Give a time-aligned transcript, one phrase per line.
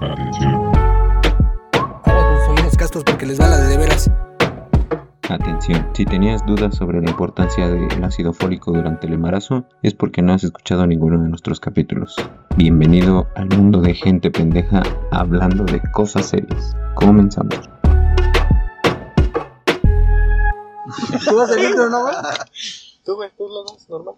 [0.00, 0.54] Atención.
[2.04, 4.10] Aguas sus oídos castos porque les va la de de veras.
[5.28, 10.22] Atención, si tenías dudas sobre la importancia del ácido fólico durante el embarazo, es porque
[10.22, 12.16] no has escuchado ninguno de nuestros capítulos.
[12.56, 16.74] Bienvenido al mundo de gente pendeja hablando de cosas serias.
[16.94, 17.60] Comenzamos.
[21.28, 22.14] ¿Tú vas a intro, no, güey?
[23.04, 24.14] Tú, güey, tú lo das normal.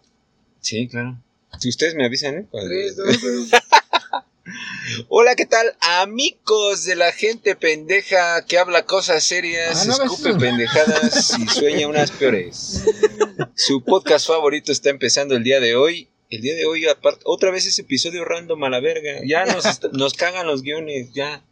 [0.61, 1.17] Sí, claro.
[1.59, 2.47] Si ustedes me avisan, ¿eh?
[2.51, 3.47] Cuando- uno.
[5.09, 5.77] Hola, ¿qué tal?
[5.81, 11.89] Amigos de la gente pendeja que habla cosas serias, Ah, no escupe pendejadas y sueña
[11.89, 12.83] unas peores.
[13.55, 16.09] Su podcast favorito está empezando el día de hoy.
[16.31, 19.21] El día de hoy, aparte, otra vez ese episodio random a la verga.
[19.27, 21.45] Ya nos, nos cagan los guiones, ya.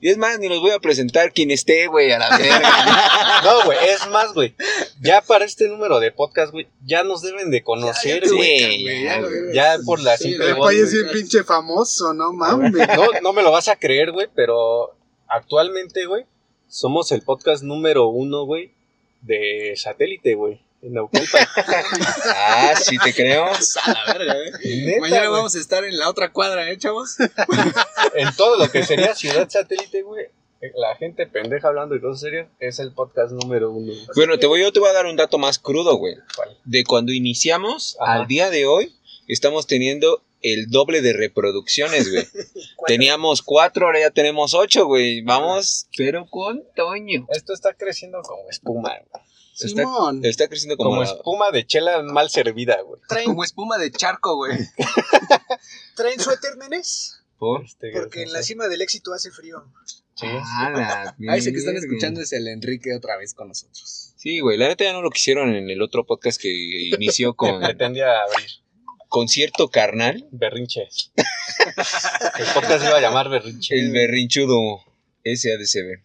[0.00, 2.62] Y es más, ni los voy a presentar quien esté, güey, a la verga.
[3.44, 4.54] No, güey, es más, güey.
[5.00, 8.84] Ya para este número de podcast, güey, ya nos deben de conocer, güey.
[8.84, 9.40] ya, ya, güey.
[9.42, 9.54] güey.
[9.54, 12.72] Ya por la Sí, simple el voz, país es bien pinche famoso, no mames.
[12.72, 14.96] No, no me lo vas a creer, güey, pero
[15.28, 16.24] actualmente, güey,
[16.68, 18.72] somos el podcast número uno, güey,
[19.22, 20.60] de satélite, güey.
[20.82, 21.46] En Naucalpan.
[22.34, 23.46] Ah, sí te creo.
[23.46, 24.84] A la verga, eh.
[24.84, 25.38] Neta, Mañana güey.
[25.38, 27.16] vamos a estar en la otra cuadra, ¿eh, chavos?
[28.14, 30.26] En todo lo que sería ciudad satélite, güey.
[30.74, 33.92] La gente pendeja hablando de cosas serias es el podcast número uno.
[34.16, 36.16] Bueno, te voy, yo te voy a dar un dato más crudo, güey.
[36.34, 36.56] ¿Cuál?
[36.64, 38.14] De cuando iniciamos Ajá.
[38.14, 38.92] al día de hoy,
[39.28, 42.26] estamos teniendo el doble de reproducciones, güey.
[42.86, 45.22] Teníamos cuatro, ahora ya tenemos ocho, güey.
[45.22, 47.26] Vamos, pero con Toño.
[47.30, 49.24] Esto está creciendo como espuma, güey.
[49.66, 50.24] Está, Simón.
[50.24, 53.00] está creciendo como, Como la- espuma de chela mal servida, güey.
[53.24, 54.56] Como espuma de charco, güey.
[55.96, 57.20] ¿Traen suéter, nenes?
[57.38, 59.64] por- Este, Porque en la cima del éxito hace frío.
[60.22, 64.12] Ah, la A ese que están escuchando es el Enrique otra vez con nosotros.
[64.16, 67.60] Sí, güey, la neta ya no lo quisieron en el otro podcast que inició con
[67.60, 68.48] pretendía abrir.
[69.08, 71.12] concierto carnal, Berrinches.
[71.16, 73.78] El podcast iba a llamar Berrinche.
[73.78, 74.80] el berrinchudo
[75.36, 76.02] SADCB.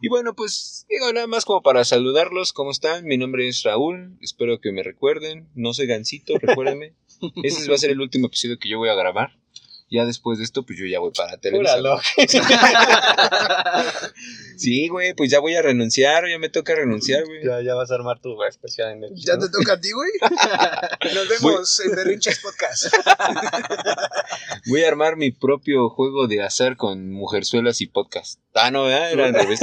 [0.00, 3.04] Y bueno, pues digo nada más como para saludarlos, ¿cómo están?
[3.04, 6.94] Mi nombre es Raúl, espero que me recuerden, no soy Gancito, recuérdenme.
[7.42, 9.38] Ese va a ser el último episodio que yo voy a grabar.
[9.88, 11.76] Ya después de esto, pues yo ya voy para Televisa.
[14.56, 17.44] Sí, güey, pues ya voy a renunciar, ya me toca renunciar, güey.
[17.44, 19.10] Ya, ya vas a armar tu especial en el.
[19.14, 20.10] ¿Ya te toca a ti, güey?
[21.14, 22.86] Nos vemos en Berrinches Podcast.
[24.66, 28.40] Voy a armar mi propio juego de azar con mujerzuelas y podcast.
[28.54, 29.12] Ah, no, ¿verdad?
[29.12, 29.60] era al revés.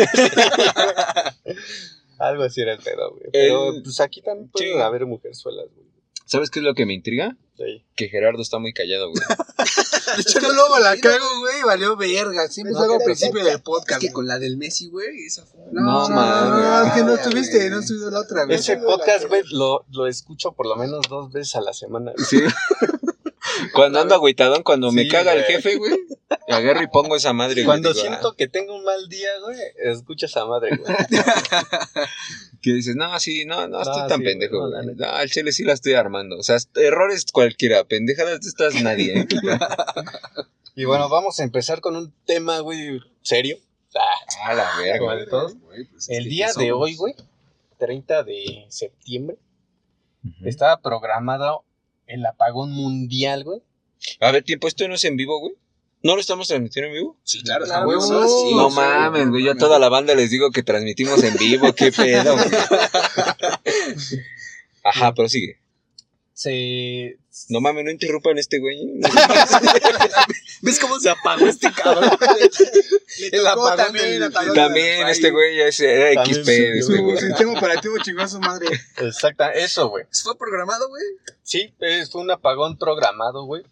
[2.20, 3.26] Algo así era el pedo, güey.
[3.34, 4.80] Pero El- pues aquí también pueden Sí.
[4.80, 5.88] haber mujerzuelas, güey.
[6.26, 7.36] ¿Sabes qué es lo que me intriga?
[7.96, 9.22] Que Gerardo está muy callado, güey.
[10.42, 12.48] Yo luego la cago, güey, y valió verga.
[12.48, 14.02] Siempre No, salgo al principio del podcast.
[14.02, 15.62] que que con la del Messi, güey, esa fue.
[15.72, 16.88] No, No, mames.
[16.88, 18.58] es que no estuviste, no estuvo la otra, güey.
[18.58, 22.14] Ese podcast, güey, lo, lo escucho por lo menos dos veces a la semana.
[22.18, 22.42] Sí.
[23.74, 25.94] Cuando ando agüitadón, cuando me caga el jefe, güey,
[26.50, 27.66] agarro y pongo esa madre, güey.
[27.66, 30.96] Cuando Digo, siento que tengo un mal día, güey, escucho esa madre, güey.
[32.64, 35.64] ah, que dices, no, sí, no, no estoy tan sí, pendejo, no, al chile sí
[35.64, 36.38] la estoy armando.
[36.38, 39.28] O sea, errores cualquiera, pendejadas de estas nadie, ¿eh?
[40.76, 43.58] Y bueno, vamos a empezar con un tema, güey, serio.
[43.96, 44.98] Ah, A la verga.
[45.00, 45.56] Como de todos.
[45.60, 46.84] Güey, pues, El día ¿qué de somos?
[46.84, 47.14] hoy, güey,
[47.78, 49.38] 30 de septiembre,
[50.44, 51.64] estaba programado
[52.08, 53.62] el apagón mundial, güey.
[54.20, 55.54] A ver, tiempo, esto no es en vivo, güey.
[56.04, 57.18] ¿No lo estamos transmitiendo en vivo?
[57.24, 59.44] Sí, claro, Claro, huevo, no, sí, no sí, mames, güey.
[59.46, 61.74] Yo a toda la banda les digo que transmitimos en vivo.
[61.74, 62.46] ¿Qué pedo, güey?
[64.84, 65.60] Ajá, pero sigue.
[66.34, 67.18] Se...
[67.50, 69.00] No mames, no interrumpan este güey.
[70.62, 72.10] ¿Ves cómo se apagó este cabrón?
[73.32, 76.46] El apagón también del- apagón También este güey ya es era También XP.
[76.50, 77.18] sí, este güey.
[77.18, 78.68] Su sistema operativo chingó a su madre.
[78.98, 80.06] Exacta, eso, güey.
[80.24, 81.04] ¿Fue programado, güey?
[81.44, 83.64] Sí, es- fue un apagón programado, güey,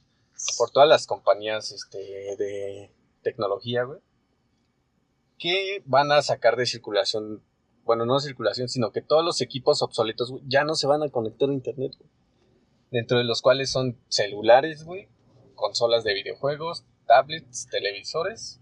[0.57, 1.97] por todas las compañías este,
[2.37, 2.91] de
[3.23, 3.99] tecnología, güey,
[5.37, 7.43] que van a sacar de circulación,
[7.83, 11.09] bueno, no circulación, sino que todos los equipos obsoletos, güey, ya no se van a
[11.09, 12.09] conectar a internet, güey.
[12.91, 15.07] Dentro de los cuales son celulares, güey,
[15.55, 18.59] consolas de videojuegos, tablets, televisores.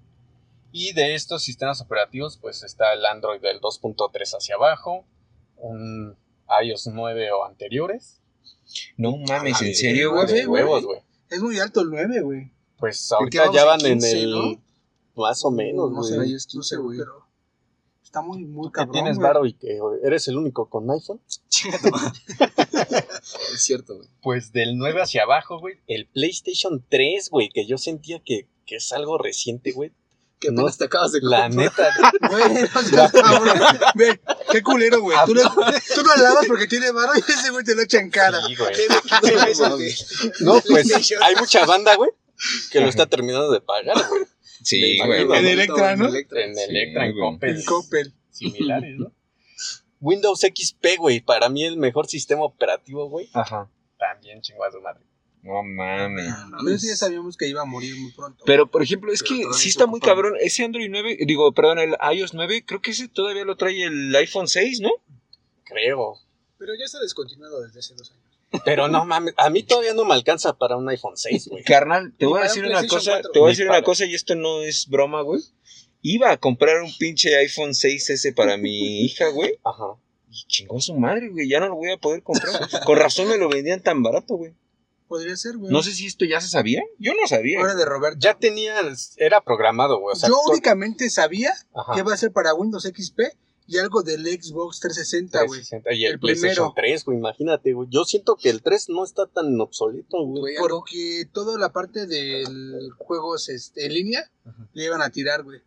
[0.72, 5.04] Y de estos sistemas operativos, pues está el Android del 2.3 hacia abajo,
[5.58, 6.16] un
[6.64, 8.22] iOS 9 o anteriores.
[8.96, 10.46] No mames, ¿en Ah, serio, de güey?
[10.46, 11.02] huevos, güey.
[11.30, 12.52] Es muy alto el 9, güey.
[12.78, 14.32] Pues ahorita ya en van en 15, el.
[14.32, 14.62] no?
[15.16, 16.34] Más o menos, No sé, güey.
[16.34, 16.98] es 15, güey.
[16.98, 17.26] Pero
[18.04, 19.28] Está muy, muy ¿Qué cabrón, tienes güey.
[19.28, 21.22] varo y que eres el único con iPhone?
[23.54, 24.08] Es cierto, güey.
[24.22, 25.76] Pues del 9 hacia abajo, güey.
[25.88, 29.92] El PlayStation 3, güey, que yo sentía que, que es algo reciente, güey.
[30.40, 31.54] Que No, te acabas de La comprar.
[31.54, 31.94] neta,
[32.30, 33.60] Güey, no seas cabrón.
[33.96, 34.22] Ve,
[34.52, 35.18] qué culero, güey.
[35.26, 35.42] Tú, le-
[35.96, 38.40] tú lo alabas porque tiene barro y ese güey te lo echa en cara.
[38.48, 38.74] sí, güey.
[38.76, 40.92] debe 15 meses de- No, pues
[41.22, 42.12] hay mucha banda, güey,
[42.72, 44.24] que lo está terminando de pagar, güey.
[44.64, 45.22] Sí, güey.
[45.24, 45.46] En.
[45.46, 46.06] Electra, ¿no?
[46.08, 47.20] En Electra, en Sí.
[47.20, 47.50] Coppel.
[47.58, 48.14] En Coppel.
[48.32, 49.12] Similares, ¿no?
[50.00, 53.30] Windows XP, güey, para mí el mejor sistema operativo, güey.
[53.34, 53.70] Ajá.
[53.98, 55.02] También chingó a su madre.
[55.42, 56.34] No mames.
[56.58, 58.44] Pero eso ya sabíamos que iba a morir muy pronto.
[58.46, 60.34] Pero, por ejemplo, es Pero que sí está muy cabrón.
[60.40, 64.14] Ese Android 9, digo, perdón, el iOS 9, creo que ese todavía lo trae el
[64.16, 64.92] iPhone 6, ¿no?
[65.64, 66.18] Creo.
[66.58, 68.30] Pero ya está descontinuado desde hace dos años.
[68.66, 71.64] Pero no mames, a mí todavía no me alcanza para un iPhone 6, güey.
[71.64, 73.32] Carnal, te voy a decir un una cosa, 4.
[73.32, 75.42] te voy a decir una cosa y esto no es broma, güey.
[76.02, 79.60] Iba a comprar un pinche iPhone 6S para mi hija, güey.
[79.64, 79.96] Ajá.
[80.32, 81.48] Y chingó a su madre, güey.
[81.48, 82.54] Ya no lo voy a poder comprar.
[82.86, 84.54] Con razón me lo vendían tan barato, güey.
[85.10, 85.72] Podría ser, güey.
[85.72, 86.84] No sé si esto ya se sabía.
[87.00, 87.60] Yo no sabía.
[87.60, 88.20] Ahora de Roberto.
[88.22, 88.76] Ya tenía,
[89.18, 90.14] era programado, güey.
[90.14, 91.96] O sea, Yo únicamente sabía Ajá.
[91.96, 93.20] que va a ser para Windows XP
[93.66, 95.62] y algo del Xbox 360, güey.
[95.62, 95.94] 360.
[95.96, 96.94] Y el, El PlayStation primero.
[96.94, 97.88] 3, güey, imagínate, güey.
[97.90, 100.56] Yo siento que el 3 no está tan obsoleto, güey.
[100.60, 104.70] Porque toda la parte del juegos este, en línea Ajá.
[104.74, 105.62] le iban a tirar, güey.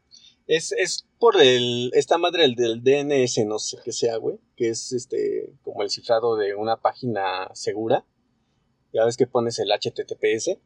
[0.46, 4.38] Es, es por el, esta madre el del DNS, no sé qué sea, güey.
[4.56, 8.04] Que es este, como el cifrado de una página segura.
[8.92, 10.58] Ya ves que pones el HTTPS.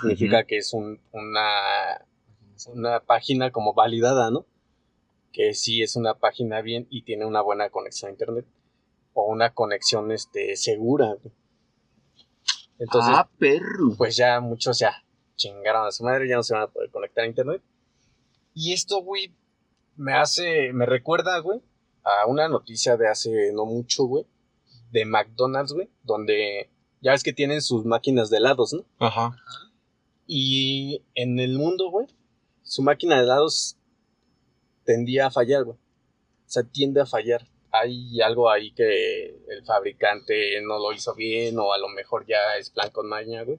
[0.00, 2.06] Significa que es un, una,
[2.68, 4.46] una página como validada, ¿no?
[5.32, 8.46] Que sí es una página bien y tiene una buena conexión a internet.
[9.12, 11.34] O una conexión este, segura, güey.
[12.78, 13.94] Entonces, ah, perro.
[13.96, 15.04] pues ya muchos ya
[15.34, 17.62] chingaron a su madre, ya no se van a poder conectar a internet.
[18.54, 19.34] Y esto, güey,
[19.96, 21.60] me hace, me recuerda, güey,
[22.04, 24.26] a una noticia de hace no mucho, güey,
[24.90, 28.84] de McDonald's, güey, donde ya ves que tienen sus máquinas de helados, ¿no?
[28.98, 29.36] Ajá.
[30.26, 32.06] Y en el mundo, güey,
[32.62, 33.76] su máquina de helados
[34.84, 35.76] tendía a fallar, güey.
[35.76, 37.46] O sea, tiende a fallar.
[37.70, 42.56] Hay algo ahí que el fabricante no lo hizo bien o a lo mejor ya
[42.58, 43.58] es plan con maña, güey.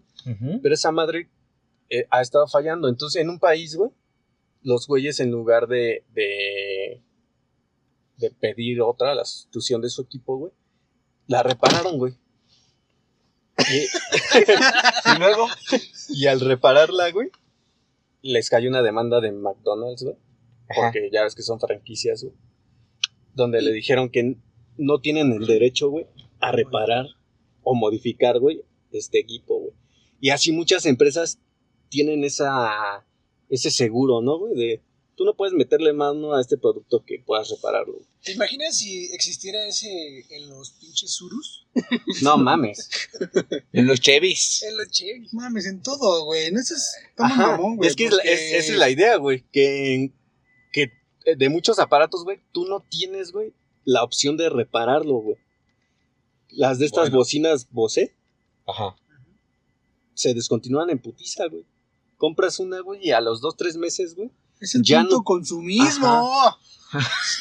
[0.62, 1.30] Pero esa madre
[1.89, 2.88] eh, ha estado fallando.
[2.88, 3.92] Entonces, en un país, güey,
[4.63, 7.03] los güeyes en lugar de, de,
[8.18, 10.51] de pedir otra, la sustitución de su equipo, güey,
[11.27, 12.13] la repararon, güey.
[13.59, 15.47] Y, Y luego.
[16.09, 17.29] y al repararla, güey,
[18.21, 20.15] les cayó una demanda de McDonald's, güey.
[20.75, 22.35] Porque ya ves que son franquicias, güey.
[23.33, 24.38] Donde le dijeron que
[24.77, 26.06] no tienen el derecho, güey,
[26.39, 27.06] a reparar
[27.63, 29.73] o modificar, güey, este equipo, güey.
[30.19, 31.39] Y así muchas empresas
[31.89, 33.06] tienen esa,
[33.50, 34.56] ese seguro, ¿no, güey?
[34.56, 34.81] De
[35.19, 37.92] tú no puedes meterle mano a este producto que puedas repararlo.
[37.95, 38.06] güey.
[38.24, 41.68] ¿Te imaginas si existiera ese en los pinches surus?
[42.24, 42.89] No mames.
[43.74, 44.63] En los Chevys.
[44.63, 45.27] En los Chevy.
[45.33, 46.50] Mames, en todo, güey.
[46.54, 47.89] No, eso es Ajá, mamón, güey.
[47.89, 49.44] es que es la- porque- es- esa es la idea, güey.
[49.51, 50.13] Que,
[50.71, 50.89] que
[51.36, 55.36] de muchos aparatos, güey, tú no tienes, güey, la opción de repararlo, güey.
[56.51, 57.18] Las de estas Bueno.
[57.18, 58.16] bocinas Bose
[58.66, 58.95] Ajá.
[60.13, 61.66] se descontinúan en putiza, güey.
[62.16, 64.31] Compras una, güey, y a los dos, tres meses, güey.
[64.59, 66.57] Es el ya punto no- consumismo.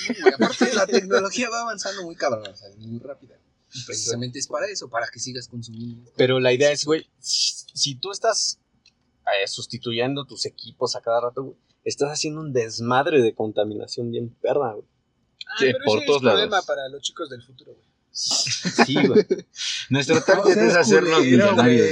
[0.07, 3.37] Sí, güey, aparte la tecnología va avanzando muy cabrón, o sea, muy rápida.
[3.73, 6.11] Y precisamente es para eso, para que sigas consumiendo.
[6.17, 8.61] Pero la idea es, güey, si, tú estás
[9.27, 14.35] eh, sustituyendo tus equipos a cada rato, güey, estás haciendo un desmadre de contaminación bien
[14.41, 14.87] perra, güey.
[15.47, 16.67] Ah, Sí, pero por ese todos es problema lados.
[16.67, 17.85] para los chicos del futuro, güey.
[18.11, 19.27] Sí, güey.
[19.91, 21.87] Nuestro No target seas es hacernos millonarios,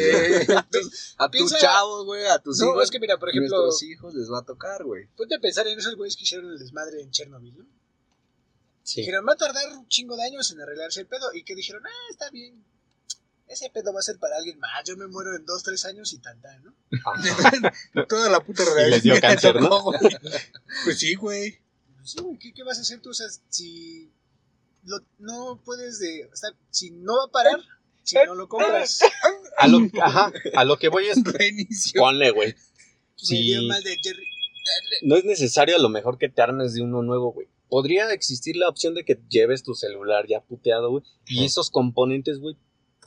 [0.47, 0.47] güey.
[1.19, 2.85] A tus, chavos, güey, a tus No, hijos.
[2.85, 5.07] es que mira, por ejemplo, nuestros hijos les va a tocar, güey.
[5.17, 7.67] ponte a pensar en esos güeyes que hicieron el desmadre en Chernobyl, ¿no?
[8.83, 9.00] Sí.
[9.00, 11.33] Dijeron, va a tardar un chingo de años en arreglarse el pedo.
[11.35, 12.64] Y que dijeron, ah, está bien.
[13.49, 14.83] Ese pedo va a ser para alguien más.
[14.85, 16.75] Yo me muero en dos, tres años y tan, tan, ¿no?
[18.09, 18.88] Toda la puta Y realidad.
[18.97, 19.85] les dio cáncer, ¿no?
[20.85, 21.59] Pues sí, güey.
[22.05, 23.11] Sí, güey, ¿qué, qué vas a hacer tú?
[23.11, 24.12] O sea, si
[24.87, 26.28] lo- no puedes de...
[26.33, 27.61] o sea, si no va a parar,
[28.02, 29.00] si no lo compras.
[29.59, 32.00] A lo, ajá, a lo que voy es, Reinicio.
[32.00, 32.55] ponle, güey.
[33.16, 33.55] Sí.
[35.02, 37.49] No es necesario a lo mejor que te armes de uno nuevo, güey.
[37.69, 41.02] Podría existir la opción de que lleves tu celular ya puteado, güey.
[41.26, 42.57] Y esos componentes, güey,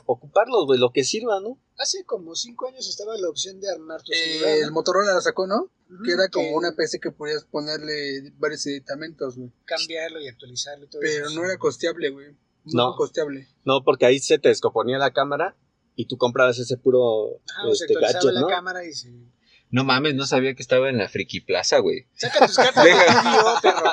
[0.06, 1.58] ocuparlos, güey, lo que sirva, ¿no?
[1.80, 4.58] Hace como cinco años estaba la opción de armar tu Eh, celular.
[4.64, 4.72] el.
[4.72, 5.72] Motorola la sacó, ¿no?
[6.06, 9.52] Que era como una PC que podías ponerle varios editamentos, güey.
[9.66, 11.36] Cambiarlo y actualizarlo y todo Pero eso.
[11.40, 12.28] no era costeable, güey.
[12.66, 12.90] No.
[12.92, 12.96] No.
[12.98, 13.48] costeable.
[13.64, 15.56] No, porque ahí se te descomponía la cámara
[15.96, 18.48] y tú comprabas ese puro Ajá, o se este, actualizaba gadget, la ¿no?
[18.48, 19.10] cámara y se...
[19.72, 22.08] No mames, no sabía que estaba en la Friki Plaza, güey.
[22.16, 22.86] Saca tus cartas.
[22.86, 23.92] Yu-Gi-Oh, perro.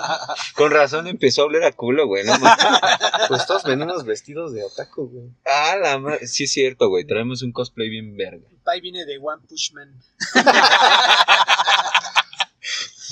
[0.55, 2.25] Con razón empezó a oler a culo, güey.
[2.25, 2.65] No mames.
[3.29, 5.31] Pues todos venimos vestidos de otaku, güey.
[5.45, 6.27] Ah, la madre.
[6.27, 7.05] Sí es cierto, güey.
[7.05, 8.47] Traemos un cosplay bien verga.
[8.51, 10.01] El Pai viene de One Push Man.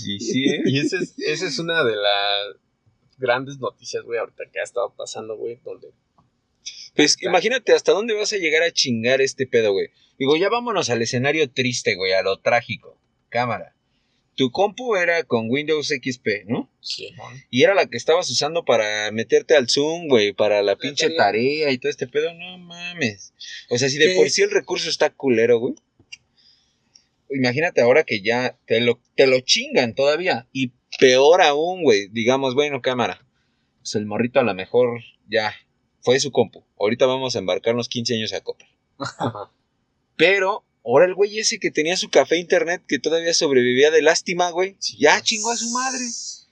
[0.06, 0.62] Y sí, ¿eh?
[0.66, 2.56] Y esa es, esa es una de las
[3.16, 5.92] grandes noticias, güey, ahorita que ha estado pasando, güey, donde...
[6.94, 9.88] Pues imagínate hasta dónde vas a llegar a chingar este pedo, güey.
[10.18, 12.98] Digo, ya vámonos al escenario triste, güey, a lo trágico.
[13.28, 13.74] Cámara.
[14.36, 16.70] tu compu era con Windows XP, ¿no?
[16.80, 17.14] Sí,
[17.50, 21.24] Y era la que estabas usando para meterte al Zoom, güey, para la pinche tarea.
[21.24, 22.32] tarea y todo este pedo.
[22.34, 23.32] No mames.
[23.70, 25.74] O sea, si de por sí el recurso está culero, güey.
[27.30, 30.46] Imagínate ahora que ya te lo, te lo chingan todavía.
[30.52, 32.08] Y peor aún, güey.
[32.08, 33.26] Digamos, bueno, cámara.
[33.78, 35.54] Pues el morrito a lo mejor ya
[36.04, 36.62] fue su compu.
[36.78, 38.68] Ahorita vamos a embarcarnos 15 años a Coppel.
[40.16, 44.50] Pero ahora el güey ese que tenía su café internet que todavía sobrevivía de lástima,
[44.50, 44.76] güey.
[44.98, 46.04] Ya chingó a su madre.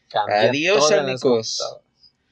[0.09, 1.59] Cambia Adiós, amigos.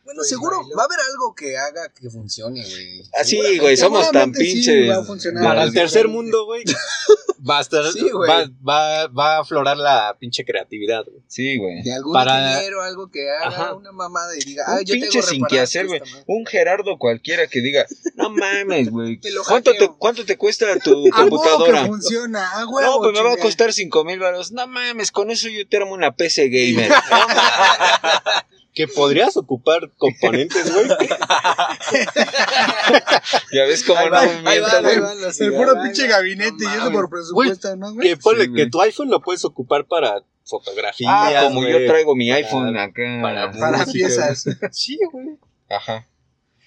[0.04, 3.02] Bueno, Pues, seguro va a haber algo que haga que funcione, güey.
[3.14, 3.60] Así, Seguramente.
[3.62, 4.90] güey, somos tan sí pinches.
[4.90, 5.44] va a funcionar.
[5.44, 6.64] Para el tercer mundo, güey.
[7.48, 7.84] Va a estar.
[7.92, 8.28] Sí, güey.
[8.30, 11.22] va, va, va a aflorar la pinche creatividad, güey.
[11.26, 11.82] Sí, güey.
[11.82, 13.74] De algún Para- ingeniero, algo que haga Ajá.
[13.74, 15.98] una mamada y diga, Un ah, yo pinche tengo sin que hacer, güey.
[16.02, 16.24] esta madre".
[16.28, 19.20] Un Gerardo cualquiera que diga, no mames, güey.
[19.48, 19.88] ¿Cuánto te.
[19.98, 21.82] ¿Cuánto te cuesta tu A computadora?
[21.82, 24.52] que funciona, a huevo, No, pues me va a costar cinco mil baros.
[24.52, 26.90] No mames, con eso yo te armo una PC gamer.
[28.70, 28.74] No.
[28.74, 30.86] Que podrías ocupar componentes, güey.
[33.52, 34.96] ya ves cómo Ahí no mientas, güey.
[35.40, 38.08] El puro pinche gabinete y eso por presupuesto, ¿no, güey?
[38.08, 41.10] Que ponle Sí, que tu iPhone lo puedes ocupar para fotografías.
[41.12, 43.02] Ah, como yo traigo mi iPhone acá.
[43.22, 44.44] para Para piezas.
[44.70, 45.36] Sí, güey.
[45.68, 46.06] Ajá.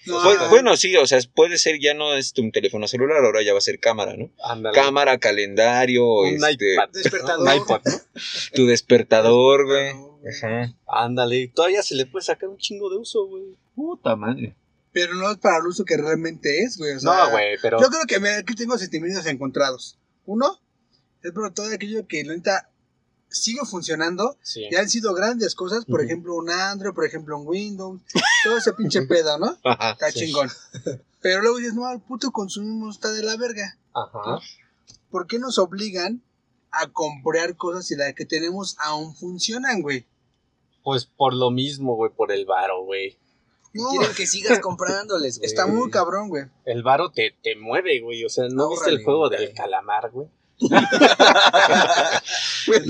[0.06, 3.42] No, Bu- bueno, sí, o sea, puede ser ya no es tu teléfono celular, ahora
[3.42, 4.30] ya va a ser cámara, ¿no?
[4.42, 4.74] Ándale.
[4.74, 6.88] Cámara, calendario, Un este, iPad.
[6.92, 7.48] Despertador.
[7.48, 7.92] Un iPod, ¿no?
[8.54, 9.94] tu despertador, güey.
[10.28, 10.74] Ajá.
[10.86, 11.48] Ándale.
[11.54, 13.58] Todavía se le puede sacar un chingo de uso, güey.
[13.74, 14.56] Puta madre.
[14.92, 16.92] Pero no es para el uso que realmente es, güey.
[16.94, 17.80] O sea, No, güey, pero.
[17.80, 19.98] Yo creo que mira, aquí tengo sentimientos encontrados.
[20.24, 20.60] Uno,
[21.22, 22.70] es por todo aquello que la neta
[23.28, 24.38] sigue funcionando.
[24.42, 24.66] Sí.
[24.70, 28.00] Ya han sido grandes cosas, por ejemplo, un Android, por ejemplo, un Windows,
[28.44, 29.58] todo ese pinche pedo, ¿no?
[29.64, 29.90] Ajá.
[29.92, 30.20] Está Sí.
[30.26, 30.48] chingón.
[31.20, 33.76] Pero luego dices, no, el puto consumismo está de la verga.
[33.94, 34.38] Ajá.
[35.10, 36.22] ¿Por qué nos obligan
[36.70, 40.06] a comprar cosas si las que tenemos aún funcionan, güey?
[40.84, 43.18] Pues por lo mismo, güey, por el varo, güey.
[43.72, 45.46] No, Quieren que sigas comprándoles, güey.
[45.50, 46.44] está muy cabrón, güey.
[46.64, 48.24] El varo te, te mueve, güey.
[48.24, 49.40] O sea, ¿no viste el juego güey.
[49.40, 50.28] del calamar, güey?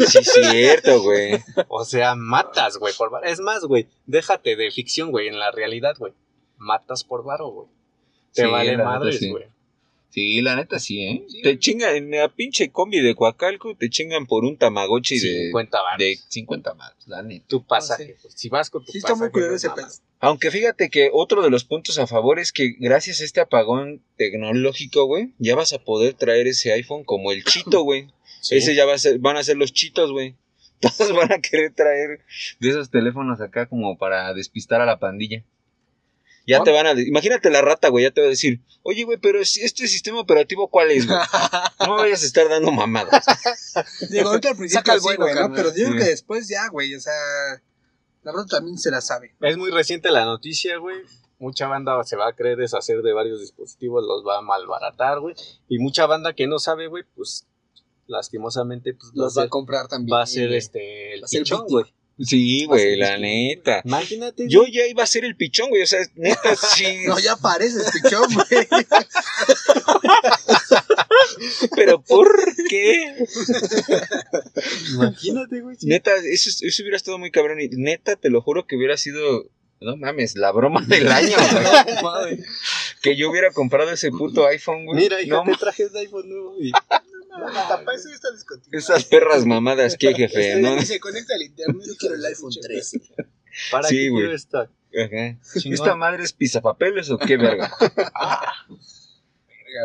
[0.06, 1.42] Sí, cierto, güey.
[1.68, 3.24] O sea, matas, güey, por varo.
[3.26, 6.12] Es más, güey, déjate de ficción, güey, en la realidad, güey.
[6.58, 7.68] Matas por varo, güey.
[8.32, 9.30] Te Sí, vale madres, sí.
[9.30, 9.46] güey.
[10.14, 11.26] Sí, la neta sí, ¿eh?
[11.42, 15.82] Te chingan en la pinche combi de Coacalco, te chingan por un tamagotchi de, 50
[15.82, 15.98] varos.
[15.98, 17.44] de 50 más, la neta.
[17.48, 18.16] Tu pasaje.
[18.22, 18.32] güey.
[18.32, 19.88] Si vas con tu Sí, está muy pasaje, no ese pedo.
[20.20, 24.04] Aunque fíjate que otro de los puntos a favor es que gracias a este apagón
[24.16, 28.06] tecnológico, güey, ya vas a poder traer ese iPhone como el chito, güey.
[28.40, 28.56] Sí.
[28.56, 30.36] Ese ya va a ser, van a ser los chitos, güey.
[30.80, 32.20] Todos van a querer traer
[32.60, 35.42] de esos teléfonos acá como para despistar a la pandilla.
[36.46, 36.92] Ya te van a...
[36.92, 40.20] Imagínate la rata, güey, ya te va a decir, oye, güey, pero si este sistema
[40.20, 41.18] operativo, ¿cuál es, güey?
[41.80, 43.24] No me vayas a estar dando mamadas.
[44.10, 45.54] Digo, ahorita al principio Saca el sí, bueno, güey, ¿no?
[45.54, 47.12] Pero digo que después ya, güey, o sea,
[48.22, 49.34] la rota también se la sabe.
[49.40, 50.96] Es muy reciente la noticia, güey.
[51.38, 55.34] Mucha banda se va a querer deshacer de varios dispositivos, los va a malbaratar, güey.
[55.68, 57.46] Y mucha banda que no sabe, güey, pues
[58.06, 60.14] lastimosamente pues, va, a Los va a ser, comprar también.
[60.14, 61.84] va a ser este el Va a ser pichón, güey.
[62.18, 63.82] Sí, güey, la neta.
[63.84, 64.46] Imagínate.
[64.48, 64.72] Yo güey.
[64.72, 67.04] ya iba a ser el pichón, güey, o sea, neta, sí.
[67.06, 68.68] No, ya pareces, pichón, güey.
[71.76, 72.28] Pero ¿por
[72.68, 73.14] qué?
[74.94, 75.76] Imagínate, güey.
[75.76, 75.86] sí.
[75.86, 77.60] Neta, eso, eso hubiera estado muy cabrón.
[77.60, 79.44] Y neta, te lo juro que hubiera sido.
[79.80, 81.36] No mames, la broma del año,
[82.00, 82.38] güey.
[83.02, 85.02] que yo hubiera comprado ese puto iPhone, güey.
[85.02, 86.72] Mira, hija, no, te traje el iPhone nuevo y
[87.34, 88.78] Hasta para eso ya está descontinuado.
[88.78, 90.80] esas perras mamadas, qué jefe, Este, ¿no?
[90.82, 91.82] se conecta al internet.
[91.86, 93.00] Yo quiero el iPhone 13.
[93.70, 94.22] para Sí, qué güey.
[94.22, 94.60] quiero esta.
[94.60, 95.38] Ajá.
[95.60, 95.74] Chingón.
[95.74, 97.70] ¿Esta madre es pizapapeles o qué verga?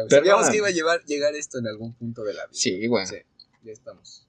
[0.10, 2.54] Sabíamos que iba a llevar, llegar esto en algún punto de la vida.
[2.54, 3.06] Sí, güey.
[3.08, 3.16] Sí,
[3.64, 4.28] ya estamos.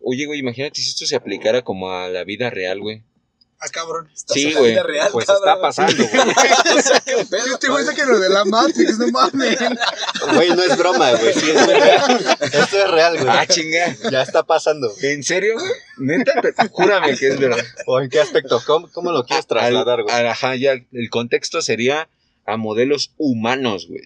[0.00, 3.02] Oye, güey, imagínate si esto se aplicara como a la vida real, güey.
[3.64, 4.08] Ah, cabrón.
[4.12, 4.70] Estás Sí, en la güey.
[4.72, 5.48] vida real, Pues cabrón.
[5.48, 6.78] está pasando, güey.
[6.78, 9.56] O sea, qué pedo, Este güey saca lo de la Matrix, no mames.
[10.34, 11.32] Güey, no es broma, güey.
[11.32, 12.36] Sí, es real.
[12.40, 13.28] Esto es real, güey.
[13.30, 13.96] Ah, chinga.
[14.10, 14.92] Ya está pasando.
[15.02, 15.70] ¿En serio, güey?
[15.98, 16.32] Neta,
[16.72, 17.64] júrame que es verdad.
[17.86, 18.60] ¿O en qué aspecto?
[18.66, 20.12] ¿Cómo, cómo lo quieres trasladar, güey?
[20.26, 22.08] ajá, ya, el contexto sería
[22.46, 24.02] a modelos humanos, güey.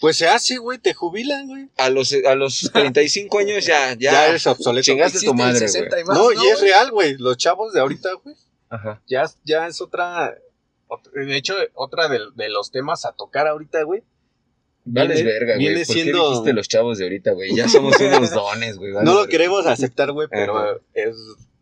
[0.00, 0.78] Pues se hace, güey.
[0.78, 1.68] Te jubilan, güey.
[1.78, 4.84] A los, a los 35 años ya, ya, Ya, eres obsoleto.
[4.84, 6.04] chingaste tu madre, 60 güey.
[6.04, 7.16] más, No, y es real, güey.
[7.18, 8.34] Los chavos de ahorita, güey.
[8.72, 9.02] Ajá.
[9.06, 10.34] Ya, ya es otra.
[10.88, 14.02] ot- De hecho, otra de, de los temas a tocar ahorita, güey.
[14.84, 15.58] Vales Viene- verga, güey.
[15.58, 17.54] viene ¿Por qué siendo- dijiste los chavos de ahorita, güey?
[17.54, 18.92] Ya somos unos dones, güey.
[18.92, 19.28] No lo verga.
[19.30, 20.76] queremos aceptar, güey, pero Ajá.
[20.94, 21.16] es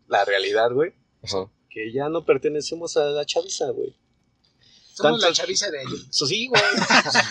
[0.07, 0.93] la realidad, güey.
[1.23, 1.47] Ajá.
[1.69, 3.95] Que ya no pertenecemos a la chaviza, güey.
[4.93, 5.79] Somos la chaviza de.
[6.09, 6.61] Eso sí, güey.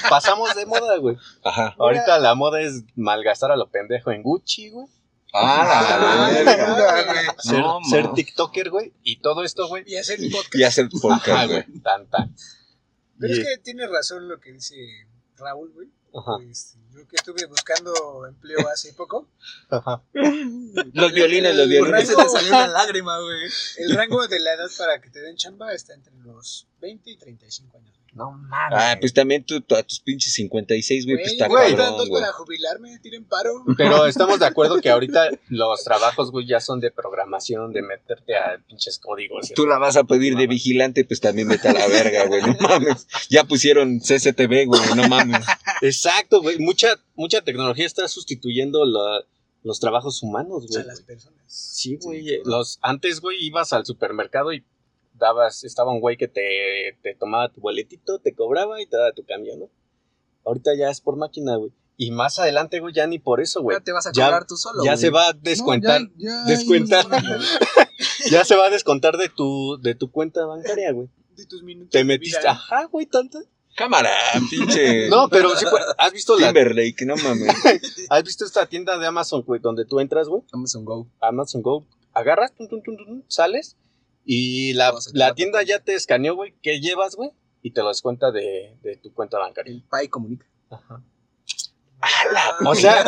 [0.08, 1.16] Pasamos de moda, güey.
[1.44, 1.74] Ajá.
[1.78, 4.86] Ahorita la moda es malgastar a lo pendejo en Gucci, güey.
[5.32, 7.36] Ah, la verga.
[7.38, 8.14] Ser, No, ser ma.
[8.14, 8.92] TikToker, güey.
[9.02, 9.84] Y todo esto, güey.
[9.86, 10.54] Y hacer podcast.
[10.56, 11.62] Y hacer podcast, güey.
[11.66, 11.80] güey.
[11.80, 12.34] Tan, tan.
[13.18, 14.74] Pero es que tiene razón lo que dice
[15.36, 15.88] Raúl, güey.
[16.50, 19.28] Este, yo que estuve buscando empleo hace poco,
[19.68, 20.02] Ajá.
[20.12, 22.08] Los violines, los ¿Por qué violines.
[22.08, 23.48] se te salió una lágrima, güey?
[23.78, 27.16] el rango de la edad para que te den chamba está entre los 20 y
[27.16, 27.99] 35 años.
[28.14, 28.18] Güey.
[28.26, 28.78] No mames.
[28.78, 32.08] Ah, pues también tú, tú a tus pinches 56, güey, pues Güey, está güey, cabrón,
[32.08, 32.20] güey.
[32.22, 33.64] para jubilarme, tiren paro.
[33.76, 38.36] Pero estamos de acuerdo que ahorita los trabajos, güey, ya son de programación, de meterte
[38.36, 39.52] a pinches códigos.
[39.54, 42.56] Tú la vas a pedir de vigilante, pues también vete a la verga, güey, no
[42.60, 43.06] mames.
[43.28, 45.44] Ya pusieron CCTV, güey, no mames.
[45.82, 46.58] Exacto, güey.
[46.58, 49.24] Mucha, mucha tecnología está sustituyendo la-
[49.62, 50.86] los trabajos humanos, O sea, güey.
[50.88, 51.38] las personas.
[51.46, 52.40] Sí, güey.
[52.44, 54.64] Los, antes, güey, ibas al supermercado y
[55.20, 59.12] dabas, estaba un güey que te, te tomaba tu boletito, te cobraba y te daba
[59.12, 59.68] tu cambio, ¿no?
[60.44, 61.70] Ahorita ya es por máquina, güey.
[61.96, 63.76] Y más adelante, güey, ya ni por eso, güey.
[63.76, 65.00] Ya te vas a Ya- cobrar tú solo, Ya güey.
[65.00, 67.06] se va a descontar, No, ya- ya- descuentar.
[68.30, 71.08] ya se va a descontar de tu, de tu cuenta bancaria, güey.
[71.36, 71.90] De tus minutos.
[71.90, 72.52] Te metiste, vida.
[72.52, 73.38] ajá, güey, tanta.
[73.76, 74.10] Cámara,
[74.50, 75.08] pinche.
[75.10, 77.54] No, pero sí, pues, ¿has visto la, Timberlake, no mames.
[78.10, 80.42] has visto esta tienda de Amazon, güey, donde tú entras, güey?
[80.52, 81.06] Amazon Go.
[81.20, 83.76] Amazon Go, agarras, tun, tun, tun, sales
[84.32, 87.30] y la, la tienda ya te escaneó, güey, qué llevas, güey,
[87.62, 89.72] y te lo descuenta de, de tu cuenta bancaria.
[89.72, 90.46] El Pai comunica.
[90.70, 91.02] Ajá.
[92.64, 93.04] O sea,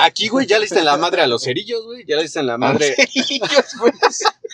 [0.00, 2.56] aquí, güey, ya le diste la madre a los cerillos, güey, ya le diste la
[2.58, 2.96] madre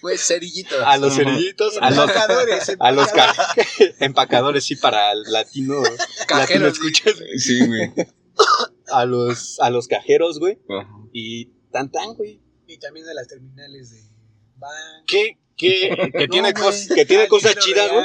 [0.03, 0.75] Pues cerillito.
[0.85, 3.97] a los cerillitos, a los, Empacadores, a los ca- empacadores.
[4.01, 5.97] empacadores, sí, para el latino, latino
[6.27, 6.73] Cajeros.
[6.75, 7.93] escuchas, Sí, güey.
[8.93, 10.89] a los, a los cajeros, güey, Ajá.
[11.13, 12.41] y tan tan, güey.
[12.67, 14.03] Y también de las terminales de
[14.57, 15.05] banco.
[15.07, 18.05] Que, que, que tiene, cos- que tiene cosas chidas, güey.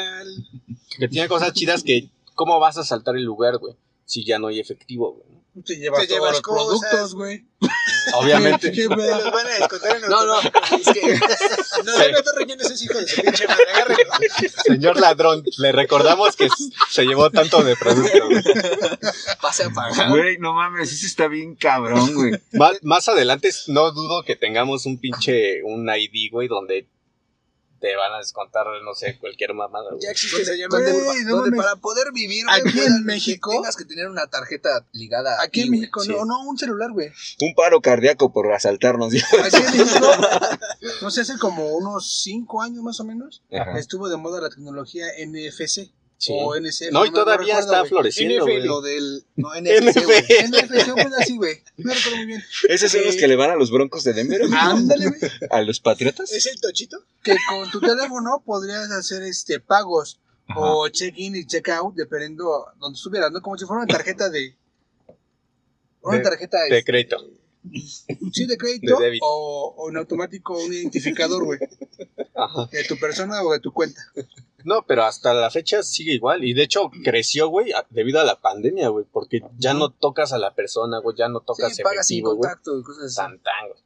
[0.97, 3.75] Que tiene cosas chidas que, ¿cómo vas a saltar el lugar, güey?
[4.05, 5.33] Si ya no hay efectivo, güey.
[5.63, 6.65] Te llevas Te todos llevas los cosas.
[6.89, 7.45] productos, güey.
[8.15, 8.71] Obviamente.
[8.71, 11.01] ¿Qué Te los van a descontar en No, no, es que
[11.85, 13.63] No, no, no te rellenes ese hijo de su pinche madre.
[13.71, 14.13] Agárrenlo.
[14.65, 16.47] Señor ladrón, le recordamos que
[16.89, 18.41] se llevó tanto de producto, güey.
[19.41, 20.09] pase a pagar.
[20.09, 22.31] Güey, no mames, ese está bien cabrón, güey.
[22.53, 26.87] Más, más adelante, no dudo que tengamos un pinche, un ID, güey, donde
[27.83, 30.01] te van a descontar, no sé, cualquier mamada, güey.
[30.01, 30.77] Ya existe, se llama.
[30.77, 31.65] Donde, Güey, no donde mames.
[31.65, 35.63] para poder vivir, güey, Aquí en México- tengas que tener una tarjeta ligada a Aquí
[35.63, 35.79] en güey.
[35.81, 36.09] México, sí.
[36.11, 37.09] no, no, un celular, güey.
[37.41, 39.11] Un paro cardíaco por asaltarnos.
[39.11, 39.25] ya.
[39.43, 40.07] Aquí en México,
[41.01, 43.77] no sé, hace como unos 5 años más o menos, Ajá.
[43.77, 45.91] estuvo de moda la tecnología NFC
[46.25, 46.33] Sí.
[46.35, 46.91] o NCF.
[46.91, 47.89] No, y todavía recuerdo, está güey.
[47.89, 48.65] floreciendo, NFL.
[48.65, 49.25] Lo del.
[49.35, 50.05] No, NFC,
[50.95, 51.61] pedo así, güey.
[51.77, 52.43] No recuerdo muy bien.
[52.69, 54.41] ¿Esos son los que le van a los broncos de Denver?
[54.53, 55.31] Ándale, güey.
[55.49, 56.31] ¿A los patriotas?
[56.31, 56.97] ¿Es el tochito?
[57.23, 60.59] Que con tu teléfono podrías hacer este pagos Ajá.
[60.61, 63.41] o check-in y check-out, dependiendo donde estuvieras, ¿no?
[63.41, 64.55] Como si fuera una tarjeta de.
[66.01, 67.17] Una De- tarjeta De este, crédito.
[68.33, 71.59] Sí, de crédito de o, o en automático un identificador, güey,
[72.35, 72.67] Ajá.
[72.71, 74.01] de tu persona o de tu cuenta.
[74.65, 76.43] No, pero hasta la fecha sigue igual.
[76.43, 79.05] Y de hecho creció, güey, debido a la pandemia, güey.
[79.11, 81.17] Porque ya no tocas a la persona, güey.
[81.17, 83.15] Ya no tocas Sí, pagas sin efectivo, contacto y cosas así.
[83.15, 83.81] Tan, tan, güey.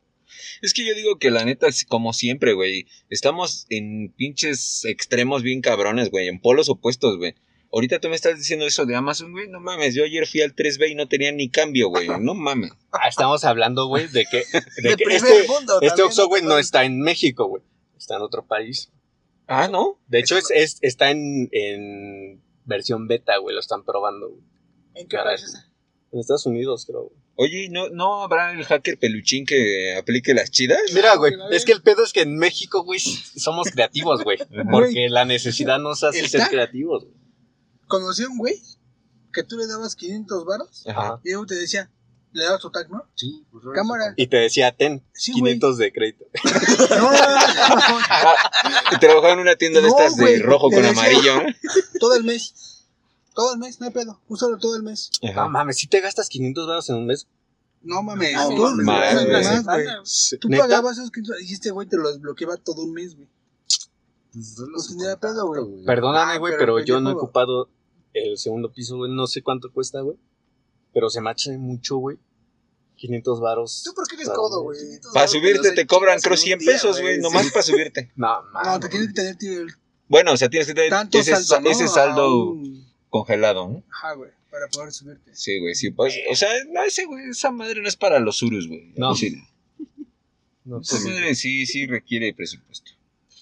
[0.62, 2.88] Es que yo digo que la neta, es como siempre, güey.
[3.10, 6.28] Estamos en pinches extremos bien cabrones, güey.
[6.28, 7.36] En polos opuestos, güey.
[7.72, 9.48] Ahorita tú me estás diciendo eso de Amazon, güey.
[9.50, 12.08] No mames, yo ayer fui al 3B y no tenía ni cambio, güey.
[12.20, 12.72] No mames.
[12.92, 14.38] Ah, estamos hablando, güey, de que,
[14.82, 15.80] de De que primer este, mundo.
[15.82, 17.64] este Oxxo, güey, no está en México, güey.
[17.98, 18.92] Está en otro país.
[19.48, 20.00] Ah, ¿no?
[20.08, 23.54] De hecho, es, está en, en versión beta, güey.
[23.54, 24.42] Lo están probando, güey.
[24.96, 25.66] ¿En qué país está?
[26.12, 27.28] En Estados Unidos, creo, güey.
[27.40, 30.80] Oye, ¿no, ¿no habrá el hacker peluchín que aplique las chidas?
[30.96, 34.40] Mira, güey, es que el pedo es que en México, güey, somos creativos, güey.
[34.72, 36.40] Porque la necesidad nos hace ¿Está?
[36.40, 37.27] ser creativos, güey.
[37.88, 38.62] Conocí a un güey
[39.34, 41.20] que tú le dabas 500 varos Ajá.
[41.24, 41.90] y luego te decía,
[42.34, 43.04] le dabas tu tag, ¿no?
[43.16, 44.14] Sí, pues, Cámara.
[44.18, 45.54] Y te decía, ten, Sí, güey.
[45.54, 46.26] 500 de crédito.
[46.90, 50.76] No, no, no, no, Y trabajaba en una tienda de No, estas de rojo le
[50.76, 51.50] con decía- amarillo, ¿no?
[52.00, 52.54] todo el mes.
[53.34, 54.20] Todo el mes, no hay pedo.
[54.28, 55.12] Úsalo todo el mes.
[55.36, 57.28] No mames, si te gastas 500 baros en un mes.
[57.84, 58.34] No mames.
[58.34, 59.64] No, el mames, mes, güey.
[59.64, 59.64] más,
[60.32, 60.40] güey.
[60.40, 63.30] Tú pagabas esos 500 y este güey te lo desbloqueaba todo un mes, güey.
[64.34, 65.86] Pues, solo Pues tenía pedo, güey.
[65.86, 67.70] Perdóname, Ah, güey, pero pero, yo no he ocupado
[68.24, 69.12] el segundo piso, güey.
[69.12, 70.18] No sé cuánto cuesta, güey.
[70.94, 72.18] Pero se me hace mucho, güey.
[72.96, 73.84] 500 varos.
[73.86, 74.80] ¿Tú por qué eres codo, güey.
[75.14, 77.02] Para subirte te cobran, creo, 100 pesos, Sí.
[77.04, 77.20] güey.
[77.20, 78.12] Nomás para subirte.
[78.16, 78.80] No, No, mames.
[78.80, 79.68] te tienes que tener tío, el
[80.08, 81.70] Bueno, o sea, tienes que tener tanto ese, saldo, ¿no?
[81.76, 82.56] ese saldo
[83.10, 83.84] congelado, ¿no?
[83.92, 85.36] Ajá, güey, para poder subirte.
[85.36, 85.92] Sí, güey, sí.
[85.92, 88.94] Pues, o sea, no, ese güey, esa madre no es para los surus, güey.
[88.96, 89.14] No.
[89.14, 89.38] Sí,
[90.66, 92.92] No, esa pues, madre sí, sí requiere presupuesto.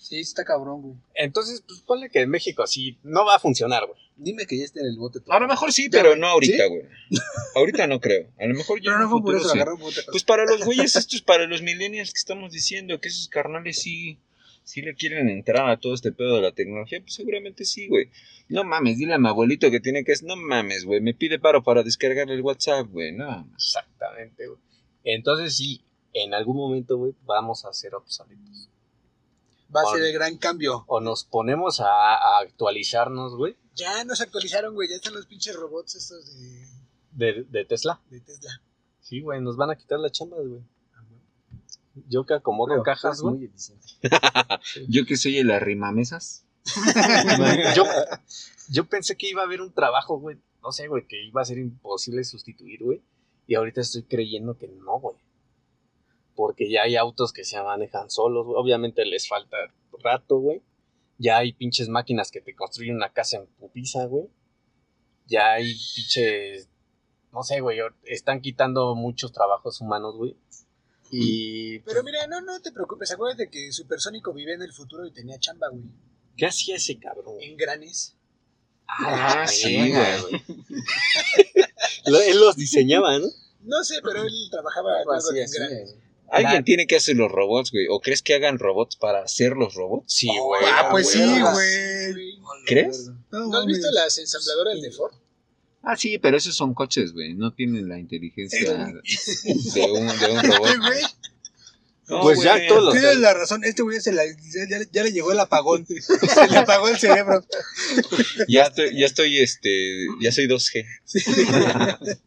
[0.05, 0.95] Sí, está cabrón, güey.
[1.15, 3.99] Entonces, pues ponle que en México sí no va a funcionar, güey.
[4.15, 5.17] Dime que ya está en el bote.
[5.27, 6.83] A lo mejor sí, pero no ahorita, güey.
[7.55, 8.27] Ahorita no creo.
[8.37, 9.81] A lo mejor ya Pero en no fue por futuro eso, sí.
[9.81, 10.01] cosa.
[10.11, 14.19] Pues para los güeyes estos, para los millennials que estamos diciendo que esos carnales sí,
[14.63, 18.11] sí le quieren entrar a todo este pedo de la tecnología, pues seguramente sí, güey.
[18.47, 21.39] No mames, dile a mi abuelito que tiene que es, no mames, güey, me pide
[21.39, 23.49] paro para descargar el WhatsApp, güey, no.
[23.55, 24.59] Exactamente, güey.
[25.03, 25.81] Entonces sí,
[26.13, 28.69] en algún momento, güey, vamos a ser obsoletos.
[29.73, 30.83] Va a ser el gran cambio.
[30.87, 34.89] O nos ponemos a, a actualizarnos, güey, Ya nos actualizaron, güey.
[34.89, 36.67] Ya están los pinches robots estos de,
[37.11, 38.01] de, de Tesla.
[38.09, 38.61] de Tesla.
[39.01, 40.61] Sí, güey, nos van a quitar las chambas, güey.
[42.09, 43.35] Yo que acomodo Pero cajas, güey.
[43.35, 43.87] muy eficiente.
[44.89, 46.43] Yo que soy el arrimamesas.
[47.75, 47.85] yo,
[48.69, 50.37] yo pensé que iba a haber un trabajo, güey.
[50.61, 53.01] No sé, güey, que iba a ser imposible sustituir, güey.
[53.47, 55.15] Y ahorita estoy creyendo que no, güey.
[56.35, 58.57] Porque ya hay autos que se manejan solos, güey.
[58.59, 59.57] Obviamente les falta
[60.03, 60.61] rato, güey.
[61.17, 64.27] Ya hay pinches máquinas que te construyen una casa en putiza, güey.
[65.27, 66.69] Ya hay pinches.
[67.31, 67.79] No sé, güey.
[68.03, 70.35] Están quitando muchos trabajos humanos, güey.
[71.09, 71.79] Y.
[71.79, 73.11] Pero mira, no, no te preocupes.
[73.11, 75.85] Acuérdate que Supersónico vivía en el futuro y tenía chamba, güey.
[76.35, 77.37] ¿Qué hacía ese cabrón?
[77.39, 78.17] En granes.
[78.87, 80.43] Ah, sí, verga, güey.
[82.27, 83.27] Él los diseñaba, ¿no?
[83.61, 85.95] No sé, pero él trabajaba en granes.
[86.31, 87.85] Alguien La- tiene que hacer los robots, güey.
[87.89, 90.11] ¿O crees que hagan robots para hacer los robots?
[90.13, 90.61] Sí, güey.
[90.65, 92.37] Ah, pues sí, güey.
[92.65, 93.09] ¿Crees?
[93.31, 95.13] No, ¿No has visto las ensambladoras de Ford?
[95.83, 97.35] Ah, sí, pero esos son coches, güey.
[97.35, 98.93] No tienen la inteligencia de un,
[100.07, 100.67] de un robot.
[100.67, 101.01] Este güey,
[102.07, 104.33] No, Pues ya todos los- Tienes la razón, este güey se la- ya,
[104.69, 105.85] ya- ya le llegó el apagón.
[105.87, 107.43] Se le apagó el cerebro.
[108.47, 110.85] Ya estoy, ya estoy, este, ya soy 2G.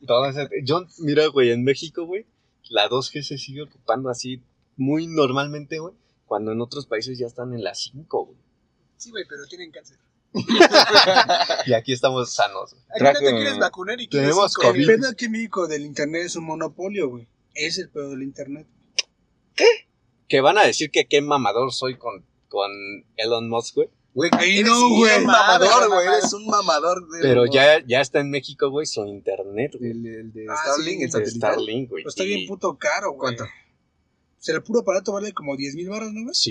[0.07, 2.27] Todas esas- Yo, mira, güey, en México, güey,
[2.71, 4.43] la 2G se sigue ocupando así
[4.77, 5.95] muy normalmente, güey,
[6.27, 8.39] cuando en otros países ya están en la 5, güey.
[8.97, 9.99] Sí, güey, pero tienen cáncer.
[11.67, 12.75] Y aquí estamos sanos.
[12.75, 12.85] güey.
[12.95, 15.85] Aquí no te quieres vacunar y quieres Tenemos cinco El pedo aquí en México del
[15.85, 17.29] internet es un monopolio, güey.
[17.55, 18.67] Es el pedo del internet.
[20.29, 22.71] Que van a decir que qué mamador soy con, con
[23.17, 23.89] Elon Musk, güey.
[24.19, 25.25] Güey, eres no, un güey.
[25.25, 26.07] mamador, güey.
[26.09, 27.09] Eres un mamador.
[27.09, 29.93] De Pero ya, ya está en México, güey, su internet, güey.
[29.93, 31.53] El, el de Ah, Starlink, sí, el De satelital.
[31.55, 32.03] Starlink, güey.
[32.03, 33.37] Pero está bien puto caro, güey.
[33.37, 33.45] ¿Cuánto?
[33.45, 36.35] O sea, el puro aparato vale como 10 mil baros, ¿no, güey?
[36.35, 36.51] Sí.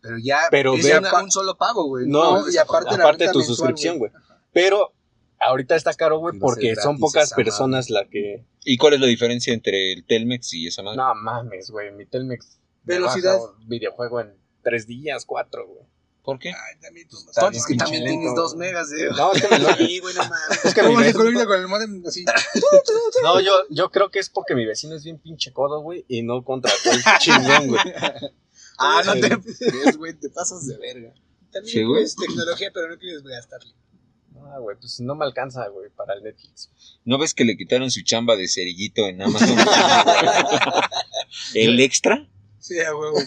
[0.00, 2.06] Pero ya Pero es una- un solo pago, güey.
[2.08, 4.10] No, y aparte, la aparte renta tu mensual, suscripción, güey.
[4.52, 4.92] Pero
[5.40, 8.44] ahorita está caro, güey, porque son pocas personas las que...
[8.64, 10.96] ¿Y cuál es la diferencia entre el Telmex y esa madre?
[10.98, 13.38] No mames, güey, mi Telmex me Velocidad.
[13.40, 15.84] baja un videojuego en tres días, cuatro, güey.
[16.22, 16.50] ¿Por qué?
[16.50, 17.16] Ay, también tú.
[17.18, 19.10] Está Es que también tienes dos megas de...
[19.10, 20.64] No, es que, me lo- Sí, güey, no mames.
[20.64, 22.24] es que mi ¿Cómo se vecino, conecta con el modem así?
[23.24, 26.22] no, yo, yo creo que es porque mi vecino es bien pinche codo, güey, y
[26.22, 27.80] no contrató el chingón, güey.
[28.78, 29.28] Ah, no te...
[29.36, 31.12] ves, güey, te pasas de verga.
[31.52, 31.94] También Sí, güey.
[31.96, 33.72] quieres tecnología, pero no quieres gastarle.
[34.44, 36.70] Ah, güey, pues no me alcanza, güey, para el Netflix.
[37.04, 39.56] ¿No ves que le quitaron su chamba de cerillito en Amazon?
[41.54, 42.28] ¿El extra?
[42.58, 43.18] Sí, a huevo.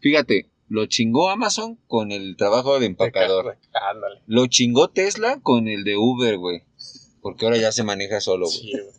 [0.00, 3.58] Fíjate, lo chingó Amazon con el trabajo de empacador.
[3.90, 4.22] Ándale.
[4.26, 6.62] Lo chingó Tesla con el de Uber, güey.
[7.20, 8.58] Porque ahora ya se maneja solo, güey.
[8.58, 8.94] Sí, güey.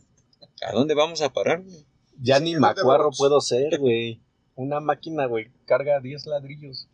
[0.68, 1.84] ¿A dónde vamos a parar, güey?
[2.22, 3.18] Ya ni macuarro vamos.
[3.18, 4.22] puedo ser, güey.
[4.56, 6.88] Una máquina, güey, carga 10 ladrillos.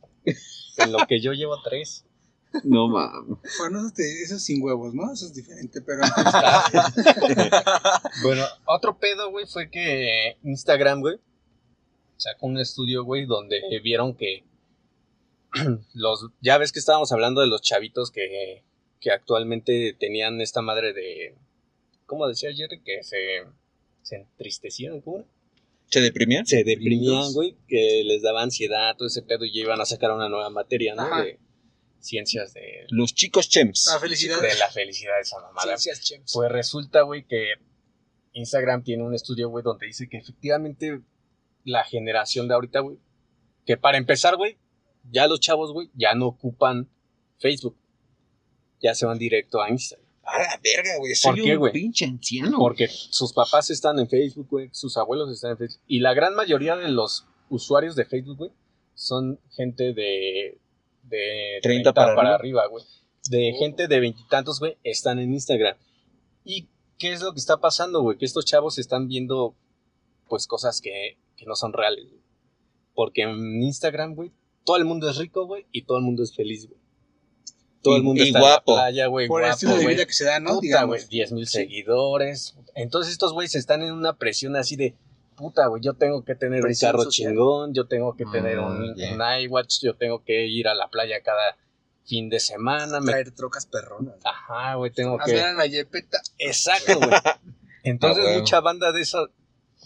[0.77, 2.05] En lo que yo llevo 3.
[2.63, 3.37] No mames.
[3.59, 5.11] Bueno, eso, te- eso es sin huevos, ¿no?
[5.11, 6.01] Eso es diferente, pero...
[8.23, 11.17] Bueno, otro pedo, güey, fue que Instagram, güey,
[12.17, 14.43] sacó un estudio, güey, donde vieron que
[15.93, 18.63] los, ya ves que estábamos hablando de los chavitos que,
[18.99, 21.35] que actualmente tenían esta madre de,
[22.05, 22.81] ¿cómo decía Jerry?
[22.81, 23.43] Que se,
[24.01, 25.25] se entristecían, ¿cómo?
[25.87, 26.45] ¿Se deprimían?
[26.45, 30.11] Se deprimían, güey, que les daba ansiedad, todo ese pedo, y ya iban a sacar
[30.11, 31.01] una nueva materia, ¿no?
[31.01, 31.23] Ajá.
[31.23, 31.39] De
[31.99, 33.87] ciencias de, Los chicos chems.
[33.89, 34.53] Ah, felicidades.
[34.53, 35.77] de la felicidad de esa mamada.
[35.77, 36.31] Ciencias chems.
[36.33, 37.53] Pues resulta, güey, que
[38.33, 41.01] Instagram tiene un estudio, güey, donde dice que efectivamente
[41.63, 42.97] la generación de ahorita, güey,
[43.65, 44.57] que para empezar, güey,
[45.11, 46.87] ya los chavos, güey, ya no ocupan
[47.37, 47.75] Facebook.
[48.81, 50.07] Ya se van directo a Instagram.
[50.23, 51.11] A la verga, güey.
[51.11, 51.73] ¿Por Soy qué, un güey?
[51.73, 52.57] pinche anciano.
[52.57, 55.81] Porque sus papás están en Facebook, güey, sus abuelos están en Facebook.
[55.87, 58.51] Y la gran mayoría de los usuarios de Facebook, güey,
[58.93, 60.59] son gente de,
[61.03, 62.85] de 30 para arriba, güey.
[63.29, 65.75] De gente de veintitantos, güey, están en Instagram.
[66.45, 66.67] ¿Y
[66.97, 68.17] qué es lo que está pasando, güey?
[68.17, 69.55] Que estos chavos están viendo,
[70.27, 72.21] pues, cosas que, que no son reales, güey.
[72.93, 74.31] Porque en Instagram, güey,
[74.69, 76.79] todo el mundo es rico, güey, y todo el mundo es feliz, güey.
[77.81, 78.71] Todo Y- el mundo y está guapo.
[78.73, 80.49] en la playa, güey, Por el guapo, estilo de vida que se da, ¿no?
[80.51, 80.95] Puta, Digamos.
[80.97, 82.55] güey, 10 mil seguidores.
[82.75, 84.95] Entonces estos güeyes están en una presión así de,
[85.35, 87.31] puta, güey, yo tengo que tener Presión un carro social.
[87.31, 91.21] chingón, yo tengo que tener Ah, un, iWatch, yo tengo que ir a la playa
[91.23, 91.57] cada
[92.05, 92.99] fin de semana.
[92.99, 93.11] Me...
[93.11, 94.17] Traer trocas perronas.
[94.23, 95.41] Ajá, güey, tengo A que...
[95.41, 96.21] a la Yepeta.
[96.37, 97.09] Exacto, güey.
[97.83, 99.19] Entonces, Ah, mucha banda de esa,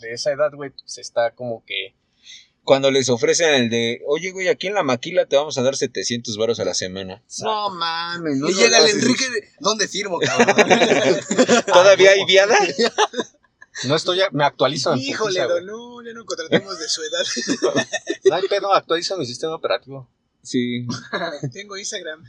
[0.02, 1.96] de esa edad, güey, pues está como que.
[2.64, 5.76] Cuando les ofrecen el de, oye, güey, aquí en la maquila te vamos a dar
[5.76, 7.22] 700 varos a la semana.
[7.42, 9.30] No mames, y llega el Enrique.
[9.30, 10.56] de- ¿Dónde firmo, cabrón?
[11.66, 12.58] ¿Todavía hay viada?
[13.86, 17.82] No estoy, a- me actualizo Híjole, putiza, don, no, ya no contratemos de su edad.
[18.26, 20.08] No hay pedo, actualizo mi sistema operativo.
[20.44, 20.86] Sí.
[21.52, 22.24] Tengo Instagram.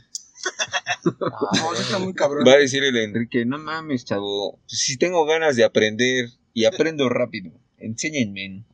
[1.03, 2.45] No, eso está muy cabrón.
[2.47, 4.59] Va a decir el Enrique, no mames, chavo.
[4.65, 8.65] Si tengo ganas de aprender y aprendo rápido, enséñenme.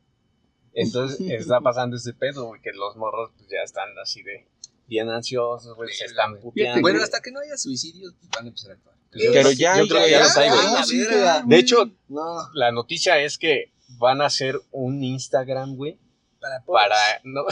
[0.73, 4.47] Entonces está pasando ese pedo, güey, que los morros pues, ya están así de
[4.87, 6.81] bien ansiosos, güey, se están puteando.
[6.81, 8.95] bueno, hasta que no haya suicidios, pues van a empezar a actuar.
[9.11, 10.61] Pero ya, Yo creo que güey, ya los hay, güey.
[10.63, 12.49] Ah, ya, De hecho, No.
[12.53, 15.97] la noticia es que van a hacer un Instagram, güey,
[16.41, 16.87] Para pobres.
[16.89, 17.21] para...
[17.23, 17.45] No,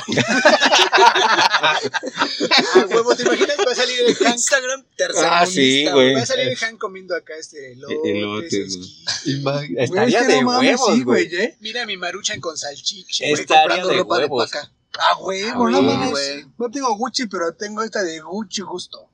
[2.75, 3.55] Ah, huevo, ¿te imaginas?
[3.65, 4.35] Va a salir el Hank.
[4.35, 4.83] Instagram
[5.25, 6.15] Ah, sí, güey.
[6.15, 9.41] Va a salir el Hank comiendo acá este esquí.
[9.41, 11.35] Güey, estaría es que de no mames, huevos, sí, güey.
[11.35, 11.57] ¿eh?
[11.59, 13.25] Mira mi maruchan con salchicha.
[13.25, 14.51] Estaría de ropa huevos.
[14.99, 16.09] Ah, huevo, Ah, no mames.
[16.11, 16.45] güey.
[16.57, 19.05] No tengo Gucci, pero tengo esta de Gucci justo.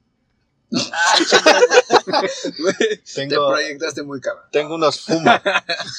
[3.16, 4.46] Te tengo, proyectaste muy cabrón.
[4.52, 5.42] tengo unos Fuma.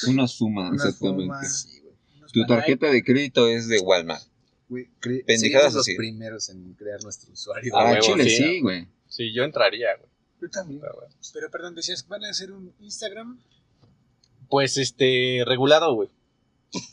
[0.07, 1.23] Una suma, Una exactamente.
[1.25, 1.41] suma.
[2.31, 4.23] Tu tarjeta de crédito es de Walmart.
[4.69, 4.87] Güey,
[5.25, 5.95] Pendejadas los así.
[5.95, 7.71] primeros en crear nuestro usuario.
[7.75, 8.59] Ah, Ah, huevo, Chile, sí.
[8.61, 8.87] güey.
[9.07, 10.09] Sí, yo entraría, güey.
[10.41, 10.81] Yo también.
[10.81, 11.13] pero bueno.
[11.33, 13.39] Pero perdón, decías que van a hacer un Instagram.
[14.49, 16.09] Pues este, regulado, güey.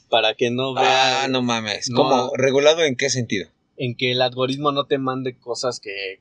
[0.09, 1.91] Para que no vea Ah, no mames.
[1.91, 1.97] No.
[1.97, 2.31] ¿Cómo?
[2.37, 3.49] ¿Regulado en qué sentido?
[3.77, 6.21] en que el algoritmo no te mande cosas que.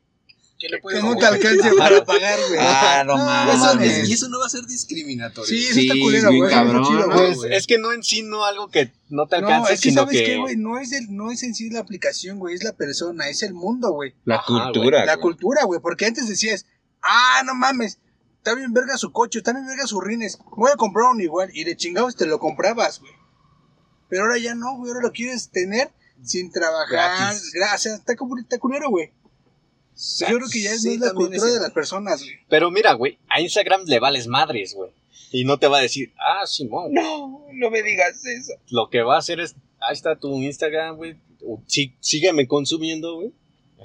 [0.59, 2.59] Que le puedes no te alcance para pagar, güey.
[2.61, 3.97] Ah, no No, mames.
[3.97, 5.49] Eso, y eso no va a ser discriminatorio.
[5.49, 6.39] Sí, eso Sí, está es culero, güey.
[6.39, 7.35] eso está cabrón, chido, ¿no?
[7.35, 7.53] güey.
[7.55, 10.03] Es que no en sí, no algo que no te No, alcance, es que sino
[10.03, 10.25] sabes que.
[10.25, 13.27] qué, güey, no es el, no es en sí la aplicación, güey, es la persona,
[13.27, 14.15] es el mundo, güey.
[14.25, 15.05] La Ajá, cultura.
[15.05, 15.21] La güey.
[15.21, 16.65] cultura, güey, porque antes decías,
[17.01, 17.99] ah, no mames,
[18.37, 21.49] está bien verga su coche, está bien verga sus rines, voy a comprar uno igual,
[21.53, 23.11] y de chingados te lo comprabas, güey.
[24.07, 25.91] Pero ahora ya no, güey, ahora lo quieres tener
[26.23, 26.89] sin trabajar,
[27.25, 27.51] Gratis.
[27.53, 29.11] gracias, está, como- está culero, güey.
[29.95, 32.35] Yo creo que ya es, Sí, la cultura es de las personas, güey.
[32.49, 34.91] Pero mira, güey, a Instagram le vales madres, güey.
[35.31, 36.91] Y no te va a decir, ah, Simón.
[36.93, 38.53] No, no me digas eso.
[38.69, 41.15] Lo que va a hacer es, ahí está tu Instagram, güey.
[41.67, 43.31] sí- sígueme consumiendo, güey.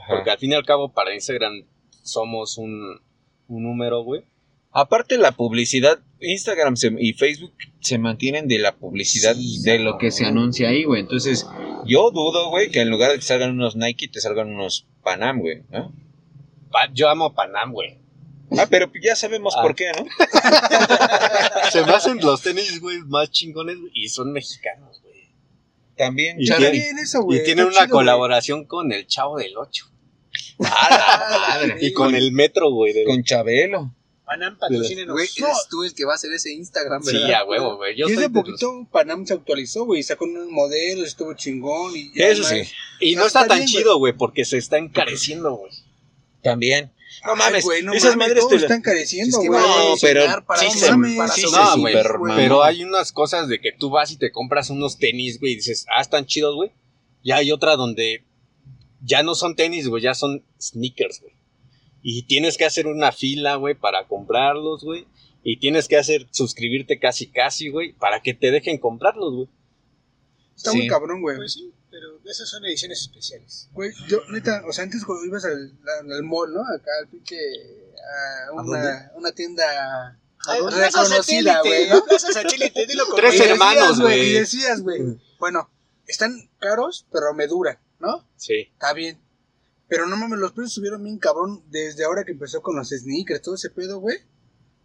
[0.09, 1.65] Porque al fin y al cabo, para Instagram
[2.03, 3.01] somos un,
[3.49, 4.23] un número, güey.
[4.71, 9.99] Aparte la publicidad, Instagram se- y Facebook se mantienen de la publicidad Sí, de lo
[9.99, 11.01] que se anuncia ahí, güey.
[11.01, 11.47] Entonces,
[11.87, 15.41] yo dudo, güey, que en lugar de que salgan unos Nike, te salgan unos Panam,
[15.41, 15.63] güey.
[15.71, 15.93] ¿no?
[16.71, 17.97] Pa- yo amo Panam, güey.
[18.59, 19.63] Ah, pero ya sabemos Ah.
[19.63, 20.05] por qué, ¿no?
[21.71, 25.29] Se me hacen los tenis, güey, más chingones, güey, y son mexicanos, güey.
[25.97, 26.71] También, Y Está Charlie.
[26.73, 27.41] tiene- bien eso, güey.
[27.41, 28.05] Y tienen está una chido, güey.
[28.07, 29.87] colaboración con el Chavo del 8.
[30.61, 31.77] ¡A la madre!
[31.81, 32.93] Y con el Metro, güey.
[33.05, 33.95] Con Chabelo.
[34.29, 35.15] Panam, patrocínenos.
[35.15, 35.47] Güey, No.
[35.47, 37.41] eres tú el que va a hacer ese Instagram, Sí, ¿verdad?
[37.41, 37.97] a huevo, güey.
[37.97, 41.97] Yo y soy hace los- poquito Panam se actualizó, güey, sacó unos modelos, estuvo chingón.
[41.97, 44.77] Y Eso además- sí, Y no Está está tan bien, chido, güey, porque se está
[44.79, 45.73] encareciendo, güey.
[46.43, 46.93] también.
[47.25, 49.61] No Ay, mames, güey, no esas mames, madres te la- está encareciendo, Es que güey.
[49.61, 50.23] a No, pero
[50.57, 50.91] sí se- sí
[51.51, 52.37] No, güey, super güey.
[52.37, 55.57] Pero hay unas cosas de que tú vas y te compras unos tenis, güey, y
[55.57, 56.71] dices, ah, están chidos, güey.
[57.25, 58.25] Y hay otra donde
[59.03, 61.33] ya no son tenis, güey, ya son sneakers, güey.
[62.11, 65.07] Y tienes que hacer una fila, güey, para comprarlos, güey.
[65.43, 69.49] Y tienes que hacer, suscribirte casi, casi, güey, para que te dejen comprarlos, güey.
[70.57, 70.79] Está Sí.
[70.79, 71.37] muy cabrón, güey.
[71.37, 73.69] Pues sí, pero esas son ediciones especiales.
[73.75, 76.61] Güey, yo, neta, o sea, antes cuando ibas al, al, al mall, ¿no?
[76.63, 77.37] Acá al pinche.
[78.49, 82.03] A una, una tienda Ay, reconocida, güey, ¿no?
[82.87, 84.33] Dilo Tres Y hermanos, Y güey.
[84.33, 84.99] decías, güey,
[85.39, 85.71] bueno,
[86.07, 88.27] están caros, pero me duran, ¿no?
[88.37, 88.71] Sí.
[88.73, 89.19] Está bien.
[89.89, 93.41] Pero no mames, los precios subieron bien cabrón desde ahora que empezó con los sneakers,
[93.43, 94.17] todo ese pedo, güey.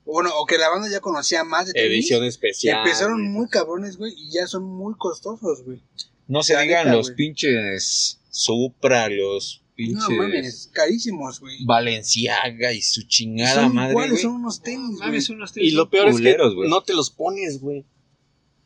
[0.06, 1.90] O Bueno, o que la banda ya conocía más de tenis.
[1.90, 2.80] Edición especial.
[2.80, 3.30] Empezaron güey.
[3.30, 5.82] muy cabrones, güey, y ya son muy costosos, güey.
[6.28, 7.18] No se digan neta, los güey.
[7.18, 11.64] pinches Supra, los pinches No mames, carísimos, güey.
[11.66, 14.22] Valenciaga y su chingada Son madre, iguales, güey.
[14.24, 15.00] son unos tenis, güey.
[15.10, 16.70] Mames, unos Y lo peor culeros, es que güey.
[16.70, 17.86] no te los pones, güey.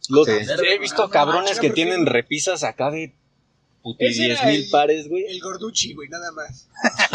[0.09, 0.33] Los- Sí.
[0.67, 3.15] He visto No, cabrones no, que tienen repisas acá de
[3.93, 5.23] puti Ese 10 era mil pares, güey.
[5.25, 6.67] El gorduchi, güey, nada más.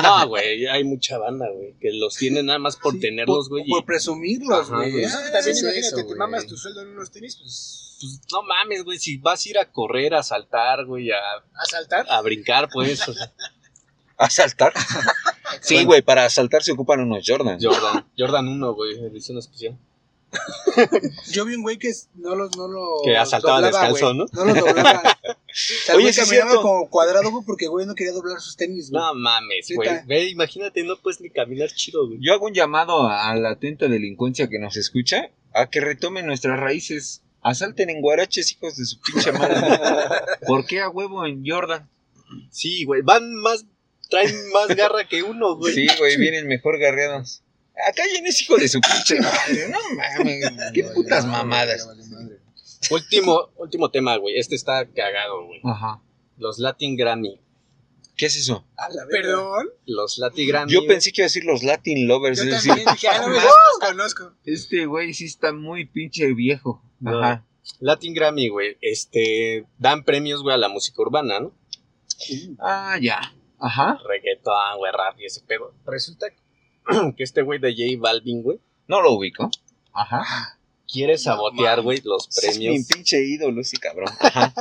[0.03, 3.59] No, güey, hay mucha banda, güey, que los tienen nada más por Sí, tenerlos, por-
[3.59, 3.65] güey.
[3.67, 5.03] y, Por presumirlos, güey.
[5.05, 6.17] Eso Ah, también eso, imagínate, te güey.
[6.19, 9.59] mamas tu sueldo en unos tenis, pues pues, no mames, güey, si vas a ir
[9.59, 12.05] a correr, a saltar, güey, a, a saltar.
[12.09, 13.33] a brincar, pues, o sea,
[14.17, 14.73] ¿Asaltar?
[15.61, 17.59] sí, güey, para asaltar se ocupan unos Jordan.
[17.61, 19.79] Jordan, Jordan 1, güey, edición especial.
[21.31, 24.15] Yo vi un güey que no los, no los Que asaltaba doblaba, descalzo.
[24.15, 24.27] ¿no?
[24.33, 25.03] No los doblaba.
[25.53, 26.63] sea, Oye, sí caminaba cierto.
[26.63, 29.03] como cuadrado, güey, porque güey no quería doblar sus tenis, güey.
[29.03, 29.91] No mames, güey.
[30.07, 32.19] Ve, imagínate, no puedes ni caminar chido, güey.
[32.21, 36.59] Yo hago un llamado a la atenta delincuencia que nos escucha a que retomen nuestras
[36.59, 37.23] raíces.
[37.43, 39.57] Asalten en guaraches, hijos de su pinche madre.
[40.47, 41.89] ¿Por qué a huevo en Jordan?
[42.51, 43.03] Sí, güey.
[43.03, 43.67] Van más.
[44.09, 45.75] Traen más garra que uno, güey.
[45.75, 47.43] Sí, güey, vienen mejor garreados.
[47.89, 49.69] Acá viene ese hijo de su pinche madre.
[49.69, 51.89] No mames, qué putas mamadas.
[52.91, 54.39] Último, último tema, güey.
[54.39, 55.61] Este está cagado, güey.
[55.65, 56.01] Ajá.
[56.37, 57.41] Los Latin Grammy.
[58.17, 58.67] ¿Qué es eso?
[58.77, 59.71] A la Perdón.
[59.87, 60.73] Los Latin Grammy.
[60.73, 62.45] Yo pensé que iba a decir los Latin Lovers.
[62.45, 63.43] Yo es también dije, ah, no, los
[63.81, 64.33] conozco.
[64.45, 66.83] este güey sí está muy pinche viejo.
[67.01, 67.19] No.
[67.19, 67.47] Ajá.
[67.81, 68.77] Latin Grammy, güey.
[68.81, 69.67] Este.
[69.79, 71.55] Dan premios, güey, a la música urbana, ¿no?
[72.59, 73.35] Ah, ya.
[73.59, 73.99] Ajá.
[74.07, 75.73] Reggaeton, güey, rap y ese pedo.
[75.87, 76.42] Resulta que
[77.19, 79.51] este güey de J Balvin, güey, No lo ubico.
[79.93, 80.59] Ajá.
[80.91, 82.87] quiere sabotear, güey, los Es mi premios.
[82.89, 84.09] pinche ídolo ese cabrón.
[84.21, 84.55] Ajá.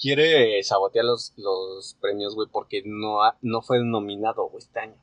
[0.00, 4.96] Quiere sabotear los, los premios, güey, porque no, ha- no fue nominado, güey, este año.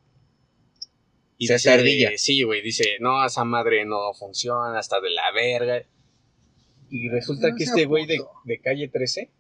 [1.38, 2.12] Y Se dice, ardilla.
[2.18, 5.84] Sí, güey, dice, no, esa madre no funciona, hasta de la verga.
[6.90, 9.32] Y resulta No que este güey de, de calle 13,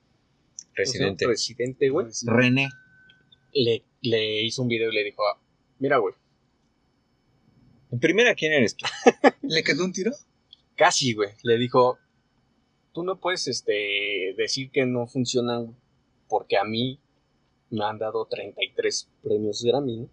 [0.73, 1.25] Residente.
[1.25, 2.69] presidente, güey, René.
[3.53, 5.21] le, le hizo un video y le dijo,
[5.79, 6.15] mira, güey,
[7.91, 8.85] En primera, ¿quién eres tú?
[9.41, 10.11] ¿Le quedó un tiro?
[10.75, 11.31] Casi, güey.
[11.43, 11.99] Le dijo,
[12.93, 15.77] tú no puedes este, decir que no funcionan
[16.29, 16.99] porque a mí
[17.69, 20.09] me han dado 33 premios Grammy, ¿no?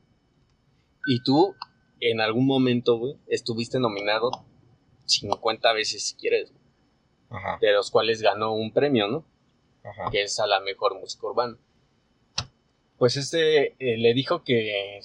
[1.07, 1.55] Y tú,
[2.01, 4.31] en algún momento, güey, estuviste nominado
[5.07, 6.53] 50 veces, si quieres,
[7.31, 7.59] Ajá.
[7.61, 9.25] de los cuales ganó un premio, ¿no?
[9.85, 10.11] Ajá.
[10.11, 11.57] Que es a la mejor música urbana.
[12.99, 15.01] Pues este eh, le dijo que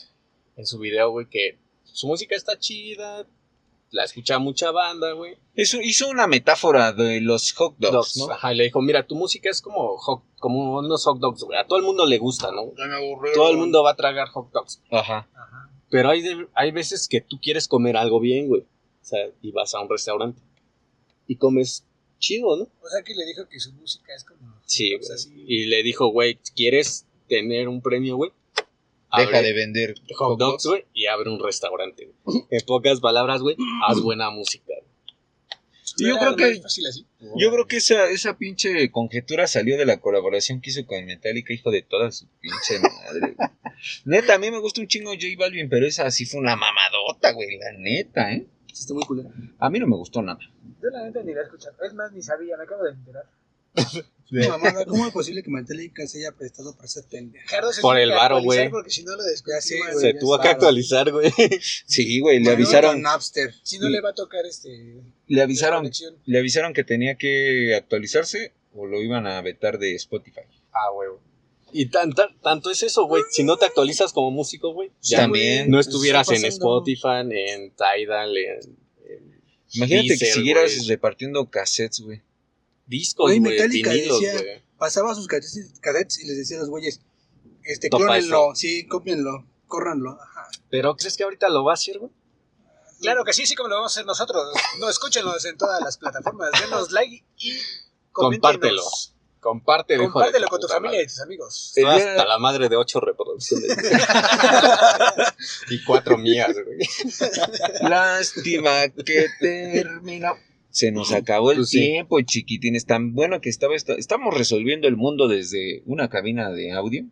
[0.56, 1.60] en su video, güey, que
[1.94, 3.26] su música está chida,
[3.92, 5.38] la escucha mucha banda, güey.
[5.56, 8.32] Eso hizo una metáfora de los hot dogs, dogs, ¿no?
[8.34, 11.58] Ajá, y le dijo, mira, tu música es como hot- como unos hot dogs, güey.
[11.58, 12.74] A todo el mundo le gusta, ¿no?
[12.78, 13.34] Ya me aburrió.
[13.34, 14.82] Todo el mundo va a tragar hot dogs.
[14.92, 15.30] Ajá.
[15.34, 15.70] Ajá.
[15.90, 18.62] Pero hay, de- hay veces que tú quieres comer algo bien, güey.
[18.62, 20.42] O sea, y vas a un restaurante.
[21.28, 21.86] Y comes
[22.20, 22.64] chido, ¿no?
[22.64, 24.56] O sea que le dijo que su música es como.
[24.66, 25.46] Sí, güey.
[25.48, 28.32] Y le dijo, güey, ¿quieres tener un premio, güey?
[29.18, 32.12] Deja de vender hot dogs, güey, y abre un restaurante.
[32.24, 32.44] güey.
[32.50, 33.56] En pocas palabras, güey,
[33.88, 34.66] haz buena música.
[34.68, 34.84] güey.
[35.98, 37.06] Y yo creo que fácil así.
[37.38, 41.54] yo creo que esa, esa pinche conjetura salió de la colaboración que hizo con Metallica,
[41.54, 43.36] hijo de toda su pinche madre.
[44.06, 47.32] Neta, a mí me gusta un chingo J Balvin, pero esa sí fue una mamadota,
[47.34, 48.48] güey, la neta, ¿eh?
[48.72, 49.30] Está muy culero.
[49.60, 50.40] A mí no me gustó nada.
[50.82, 51.76] Yo la neta ni la he escuchado.
[51.86, 53.26] Es más, ni sabía, me acabo de enterar.
[54.88, 57.46] ¿cómo es posible que Metallica se haya prestado para ser pendeja?
[57.82, 58.70] Por el varo, güey.
[58.70, 60.02] Porque si no lo güey.
[60.02, 61.32] Se tuvo que actualizar, güey.
[61.86, 63.54] Sí, güey, le avisaron, Napster.
[63.64, 65.02] Si no le va a tocar este.
[65.28, 65.90] le avisaron,
[66.26, 70.42] le avisaron que tenía que actualizarse o lo iban a vetar de Spotify.
[70.72, 71.10] Ah, güey.
[71.72, 73.24] Y tan, tan- tanto es eso, güey.
[73.32, 75.70] Si no te actualizas como músico, güey, ya También.
[75.70, 76.46] no estuvieras en.
[76.46, 79.42] Spotify, en Tidal, en, en
[79.74, 82.22] Imagínate que siguieras repartiendo cassettes, güey.
[82.86, 84.64] Discos, Güey, Metallica vinilos, decía- güey.
[84.78, 87.00] Pasaba sus cassettes y les decía a los güeyes,
[87.64, 90.18] este, clónenlo, sí, cópienlo, córranlo.
[90.22, 90.50] Ajá.
[90.70, 92.12] Pero ¿crees que ahorita lo va a hacer, güey?
[93.00, 94.44] Claro que sí, sí, como lo vamos a hacer nosotros.
[94.80, 96.52] No, escúchenlos en todas las plataformas.
[96.60, 97.54] Denos like y
[98.12, 98.82] Compártelo.
[98.82, 99.10] coméntenos.
[99.42, 101.04] Compártelo, con tu familia madre.
[101.04, 101.74] y tus amigos.
[101.86, 103.78] Hasta la madre de ocho reproducciones.
[105.70, 106.80] y cuatro mías, güey.
[107.82, 110.38] Lástima que terminó.
[110.74, 111.82] Se nos acabó el Pues sí.
[111.82, 112.88] tiempo, chiquitines.
[112.88, 113.96] Tan bueno que estaba esto.
[113.96, 117.06] Estamos resolviendo el mundo desde una cabina de audio.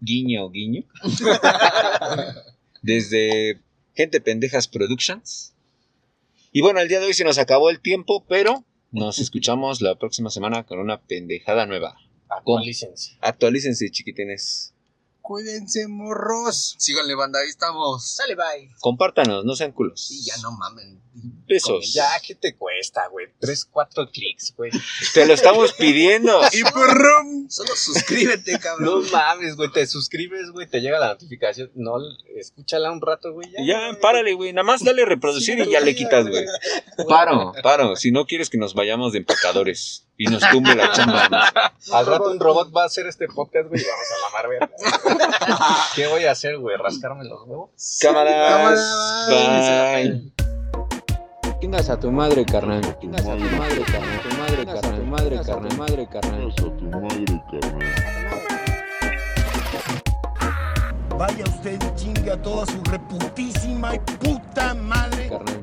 [0.00, 0.84] Guiño, guiño.
[2.82, 3.62] desde
[3.94, 5.54] Gente Pendejas Productions.
[6.52, 9.98] Y bueno, el día de hoy se nos acabó el tiempo, pero nos escuchamos la
[9.98, 11.96] próxima semana con una pendejada nueva.
[12.28, 13.16] Actualícense.
[13.22, 14.74] Actualícense, chiquitines.
[15.22, 16.76] Cuídense, morros.
[16.78, 18.06] Síganle, banda, ahí estamos.
[18.06, 18.70] Sale, bye.
[18.80, 20.06] Compártanos, no sean culos.
[20.06, 21.00] Sí, ya no mamen.
[21.48, 21.92] Besos.
[21.94, 23.26] Ya, ¿qué te cuesta, güey?
[23.40, 24.70] Tres, cuatro clics, güey.
[25.14, 26.40] Te lo estamos pidiendo.
[26.52, 27.48] Y purrum.
[27.48, 29.04] Solo suscríbete, No cabrón.
[29.12, 29.70] mames, güey.
[29.70, 30.66] Te suscribes, güey.
[30.66, 31.70] Te llega la notificación.
[31.74, 31.94] No,
[32.36, 33.48] escúchala un rato, güey.
[33.64, 34.52] Ya, párale, güey.
[34.52, 36.44] Nada más dale reproducir y ya le quitas, güey.
[37.08, 37.96] Paro, paro.
[37.96, 41.28] Si no quieres que nos vayamos de empacadores y nos tumbe la chamba.
[41.28, 41.94] ¿no?
[41.96, 43.80] Al rato un robot va a hacer este podcast, güey.
[43.80, 45.86] y Vamos a mamar, verga.
[45.94, 46.76] ¿Qué voy a hacer, güey?
[46.76, 47.70] ¿Rascarme los huevos?
[48.00, 48.80] Cámaras.
[49.28, 50.45] Cámara, Bye.
[51.60, 52.82] Chingas a tu madre, carnal.
[53.00, 54.20] Chingas a tu madre, carnal.
[54.22, 55.00] Tu madre, carnal.
[55.00, 55.76] Tu madre, carnal.
[55.78, 56.52] madre, carnal.
[61.16, 65.28] Vaya usted y chingue a toda su reputísima y puta madre.
[65.30, 65.62] Carnal.